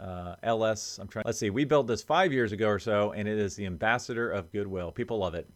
uh, 0.01 0.35
LS. 0.43 0.99
I'm 0.99 1.07
trying. 1.07 1.23
Let's 1.25 1.39
see. 1.39 1.49
We 1.49 1.63
built 1.63 1.87
this 1.87 2.03
five 2.03 2.33
years 2.33 2.51
ago 2.51 2.67
or 2.67 2.79
so, 2.79 3.13
and 3.13 3.29
it 3.29 3.37
is 3.37 3.55
the 3.55 3.65
ambassador 3.65 4.29
of 4.29 4.51
goodwill. 4.51 4.91
People 4.91 5.19
love 5.19 5.35
it. 5.35 5.47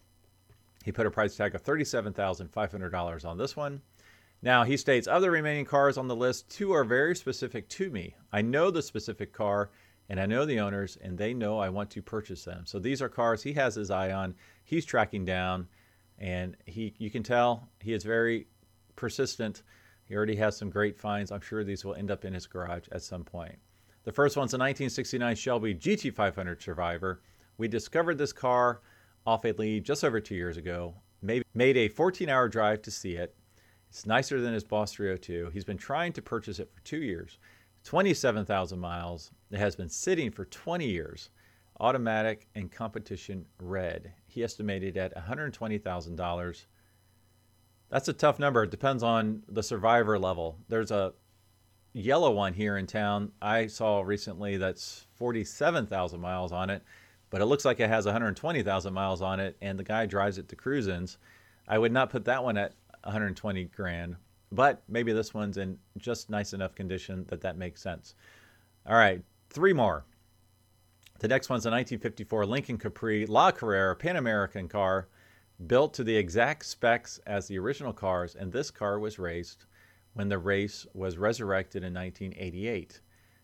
He 0.85 0.93
put 0.93 1.05
a 1.05 1.11
price 1.11 1.35
tag 1.35 1.55
of 1.55 1.61
$37,500 1.61 3.25
on 3.25 3.37
this 3.37 3.57
one. 3.57 3.81
Now, 4.41 4.63
he 4.63 4.75
states 4.77 5.07
other 5.07 5.31
remaining 5.31 5.65
cars 5.65 5.97
on 5.97 6.07
the 6.07 6.15
list, 6.15 6.49
two 6.49 6.71
are 6.71 6.83
very 6.83 7.15
specific 7.15 7.69
to 7.69 7.91
me. 7.91 8.15
I 8.31 8.41
know 8.41 8.71
the 8.71 8.81
specific 8.81 9.33
car 9.33 9.69
and 10.11 10.19
I 10.19 10.25
know 10.25 10.45
the 10.45 10.59
owners, 10.59 10.97
and 11.01 11.17
they 11.17 11.33
know 11.33 11.57
I 11.57 11.69
want 11.69 11.89
to 11.91 12.01
purchase 12.01 12.43
them. 12.43 12.65
So 12.65 12.79
these 12.79 13.01
are 13.01 13.07
cars 13.07 13.41
he 13.41 13.53
has 13.53 13.75
his 13.75 13.89
eye 13.89 14.11
on, 14.11 14.35
he's 14.65 14.83
tracking 14.83 15.23
down, 15.23 15.69
and 16.19 16.57
he 16.65 16.93
you 16.97 17.09
can 17.09 17.23
tell 17.23 17.69
he 17.79 17.93
is 17.93 18.03
very 18.03 18.47
persistent. 18.97 19.63
He 20.03 20.15
already 20.15 20.35
has 20.35 20.57
some 20.57 20.69
great 20.69 20.99
finds. 20.99 21.31
I'm 21.31 21.39
sure 21.39 21.63
these 21.63 21.85
will 21.85 21.95
end 21.95 22.11
up 22.11 22.25
in 22.25 22.33
his 22.33 22.45
garage 22.45 22.89
at 22.91 23.03
some 23.03 23.23
point. 23.23 23.57
The 24.03 24.11
first 24.11 24.35
one's 24.35 24.53
a 24.53 24.57
1969 24.57 25.35
Shelby 25.37 25.75
GT500 25.75 26.61
Survivor. 26.61 27.21
We 27.57 27.69
discovered 27.69 28.17
this 28.17 28.33
car 28.33 28.81
off 29.25 29.45
a 29.45 29.53
lead 29.53 29.85
just 29.85 30.03
over 30.03 30.19
two 30.19 30.35
years 30.35 30.57
ago. 30.57 30.93
Made 31.21 31.77
a 31.77 31.87
14 31.87 32.27
hour 32.27 32.49
drive 32.49 32.81
to 32.81 32.91
see 32.91 33.13
it. 33.13 33.33
It's 33.91 34.05
nicer 34.05 34.39
than 34.39 34.53
his 34.53 34.63
Boss 34.63 34.93
302. 34.93 35.49
He's 35.51 35.65
been 35.65 35.77
trying 35.77 36.13
to 36.13 36.21
purchase 36.21 36.59
it 36.59 36.71
for 36.73 36.79
two 36.79 37.01
years. 37.01 37.37
27,000 37.83 38.79
miles. 38.79 39.31
It 39.51 39.59
has 39.59 39.75
been 39.75 39.89
sitting 39.89 40.31
for 40.31 40.45
20 40.45 40.87
years. 40.87 41.29
Automatic 41.77 42.47
and 42.55 42.71
competition 42.71 43.45
red. 43.59 44.13
He 44.27 44.45
estimated 44.45 44.95
at 44.95 45.13
$120,000. 45.13 46.65
That's 47.89 48.07
a 48.07 48.13
tough 48.13 48.39
number. 48.39 48.63
It 48.63 48.71
depends 48.71 49.03
on 49.03 49.43
the 49.49 49.61
survivor 49.61 50.17
level. 50.17 50.57
There's 50.69 50.91
a 50.91 51.11
yellow 51.91 52.31
one 52.31 52.53
here 52.53 52.77
in 52.77 52.87
town 52.87 53.33
I 53.41 53.67
saw 53.67 53.99
recently 54.03 54.55
that's 54.55 55.05
47,000 55.15 56.21
miles 56.21 56.53
on 56.53 56.69
it, 56.69 56.81
but 57.29 57.41
it 57.41 57.45
looks 57.47 57.65
like 57.65 57.81
it 57.81 57.89
has 57.89 58.05
120,000 58.05 58.93
miles 58.93 59.21
on 59.21 59.41
it, 59.41 59.57
and 59.61 59.77
the 59.77 59.83
guy 59.83 60.05
drives 60.05 60.37
it 60.37 60.47
to 60.47 60.55
cruise-ins. 60.55 61.17
I 61.67 61.77
would 61.77 61.91
not 61.91 62.09
put 62.09 62.23
that 62.25 62.43
one 62.43 62.57
at 62.57 62.73
120 63.03 63.65
grand, 63.65 64.15
but 64.51 64.83
maybe 64.87 65.13
this 65.13 65.33
one's 65.33 65.57
in 65.57 65.77
just 65.97 66.29
nice 66.29 66.53
enough 66.53 66.75
condition 66.75 67.25
that 67.29 67.41
that 67.41 67.57
makes 67.57 67.81
sense. 67.81 68.15
All 68.85 68.95
right, 68.95 69.21
three 69.49 69.73
more. 69.73 70.05
The 71.19 71.27
next 71.27 71.49
one's 71.49 71.65
a 71.65 71.69
1954 71.69 72.45
Lincoln 72.45 72.77
Capri 72.77 73.25
La 73.27 73.51
Carrera 73.51 73.95
Pan 73.95 74.15
American 74.15 74.67
car, 74.67 75.07
built 75.67 75.93
to 75.93 76.03
the 76.03 76.15
exact 76.15 76.65
specs 76.65 77.19
as 77.27 77.47
the 77.47 77.59
original 77.59 77.93
cars, 77.93 78.35
and 78.35 78.51
this 78.51 78.71
car 78.71 78.99
was 78.99 79.19
raced 79.19 79.65
when 80.13 80.29
the 80.29 80.37
race 80.37 80.87
was 80.93 81.17
resurrected 81.17 81.83
in 81.83 81.93
1988. 81.93 83.01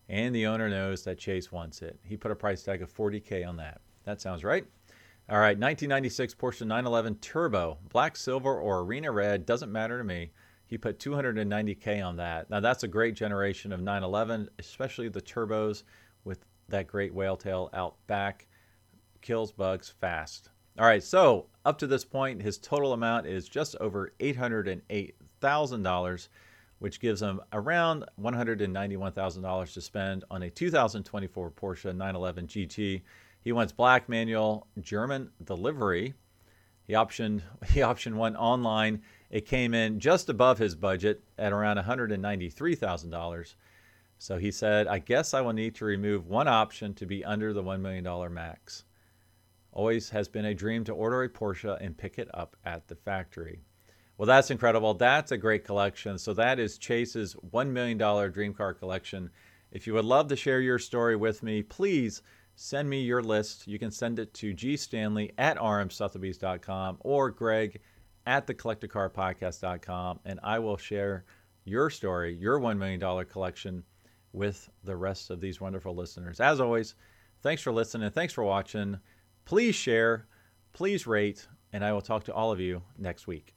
And 0.10 0.34
the 0.34 0.48
owner 0.48 0.70
knows 0.70 1.04
that 1.04 1.20
Chase 1.20 1.52
wants 1.52 1.82
it. 1.82 2.00
He 2.04 2.17
put 2.17 2.32
a 2.32 2.36
price 2.36 2.63
tag 2.63 2.82
of 2.82 2.93
40K 2.93 3.48
on 3.48 3.58
that. 3.58 3.82
That 4.06 4.22
sounds 4.22 4.43
right. 4.43 4.65
All 5.30 5.40
right, 5.40 5.60
1996 5.60 6.36
Porsche 6.36 6.62
911 6.62 7.16
Turbo, 7.16 7.80
black, 7.90 8.16
silver, 8.16 8.58
or 8.58 8.80
arena 8.80 9.12
red, 9.12 9.46
doesn't 9.46 9.70
matter 9.70 9.98
to 9.98 10.04
me. 10.06 10.32
He 10.68 10.78
put 10.78 11.00
290K 11.00 12.06
on 12.06 12.16
that. 12.16 12.50
Now, 12.50 12.62
that's 12.62 12.84
a 12.84 12.88
great 12.88 13.13
generation 13.13 13.74
of 13.74 13.82
911, 13.82 14.48
especially 14.58 15.10
the 15.10 15.22
turbos 15.22 15.84
with 16.24 16.46
that 16.70 16.88
great 16.88 17.13
whale 17.13 17.36
tail 17.36 17.70
out 17.74 17.98
back. 18.08 18.48
Kills 19.22 19.52
bugs 19.52 19.94
fast. 20.00 20.48
All 20.80 20.86
right, 20.86 21.04
so 21.04 21.48
up 21.66 21.78
to 21.80 21.88
this 21.88 22.06
point, 22.06 22.42
his 22.42 22.58
total 22.58 22.94
amount 22.94 23.28
is 23.28 23.50
just 23.50 23.76
over 23.82 24.13
$808,000 24.22 26.28
which 26.80 27.00
gives 27.00 27.22
him 27.22 27.42
around 27.54 28.06
$191,000 28.22 29.74
to 29.74 29.82
spend 29.82 30.24
on 30.30 30.44
a 30.44 30.50
2024 30.50 31.52
Porsche 31.52 31.86
911 31.86 32.48
GT. 32.48 33.02
He 33.41 33.52
wants 33.52 33.73
black 33.73 34.10
manual 34.10 34.67
German 34.82 35.32
delivery. 35.43 36.13
He 36.84 36.93
optioned 36.93 37.41
he 37.71 37.82
optioned 37.82 38.15
one 38.15 38.36
online. 38.36 39.02
It 39.30 39.45
came 39.45 39.73
in 39.73 40.00
just 40.00 40.30
above 40.30 40.58
his 40.58 40.76
budget 40.76 41.21
at 41.38 41.54
around 41.54 41.78
$193,000. 41.78 43.56
So 44.19 44.38
he 44.38 44.52
said, 44.52 44.88
"I 44.88 45.00
guess 45.00 45.34
I 45.34 45.41
will 45.41 45.54
need 45.54 45.76
to 45.76 45.86
remove 45.86 46.28
one 46.28 46.47
option 46.47 46.93
to 46.95 47.06
be 47.06 47.23
under 47.23 47.54
the 47.54 47.63
$1 47.63 47.82
million 47.82 48.34
max." 48.34 48.86
Always 49.71 50.10
has 50.10 50.28
been 50.28 50.45
a 50.45 50.56
dream 50.56 50.84
to 50.86 50.93
order 50.93 51.21
a 51.21 51.30
Porsche 51.30 51.78
and 51.80 51.95
pick 51.95 52.17
it 52.17 52.30
up 52.34 52.56
at 52.65 52.88
the 52.88 52.95
factory. 52.95 53.62
Well, 54.17 54.26
that's 54.26 54.50
incredible. 54.50 54.95
That's 54.95 55.32
a 55.32 55.38
great 55.38 55.63
collection. 55.63 56.17
So 56.17 56.34
that 56.34 56.58
is 56.58 56.80
Chase's 56.80 57.36
$1 57.54 57.69
million 57.69 57.97
dream 58.32 58.54
car 58.54 58.73
collection. 58.73 59.30
If 59.71 59.86
you 59.86 59.93
would 59.93 60.06
love 60.06 60.28
to 60.30 60.36
share 60.36 60.62
your 60.62 60.80
story 60.80 61.15
with 61.15 61.43
me, 61.43 61.62
please 61.62 62.23
send 62.58 62.89
me 62.89 63.02
your 63.02 63.24
list. 63.24 63.67
You 63.67 63.80
can 63.80 63.91
send 63.91 64.20
it 64.20 64.34
to 64.36 64.54
gstanley 64.54 65.32
at 65.38 65.58
rmsotheby's.com 65.58 66.98
or 67.02 67.30
greg 67.30 67.80
at 68.26 68.46
thecollectorcarpodcast.com, 68.46 70.20
and 70.26 70.39
I 70.43 70.60
will 70.60 70.76
share 70.76 71.24
your 71.63 71.89
story, 71.89 72.36
your 72.36 72.60
$1 72.60 72.78
million 72.78 73.26
collection 73.26 73.84
with 74.34 74.70
the 74.84 74.96
rest 74.96 75.30
of 75.30 75.39
these 75.39 75.62
wonderful 75.62 75.96
listeners. 75.96 76.39
As 76.39 76.60
always, 76.60 76.96
thanks 77.41 77.62
for 77.62 77.72
listening. 77.72 78.10
Thanks 78.10 78.34
for 78.34 78.43
watching. 78.43 78.98
Please 79.46 79.76
share, 79.76 80.28
please 80.74 81.08
rate, 81.08 81.48
and 81.72 81.86
I 81.86 81.93
will 81.93 82.02
talk 82.02 82.26
to 82.26 82.34
all 82.34 82.52
of 82.52 82.60
you 82.60 82.82
next 82.98 83.28
week. 83.28 83.57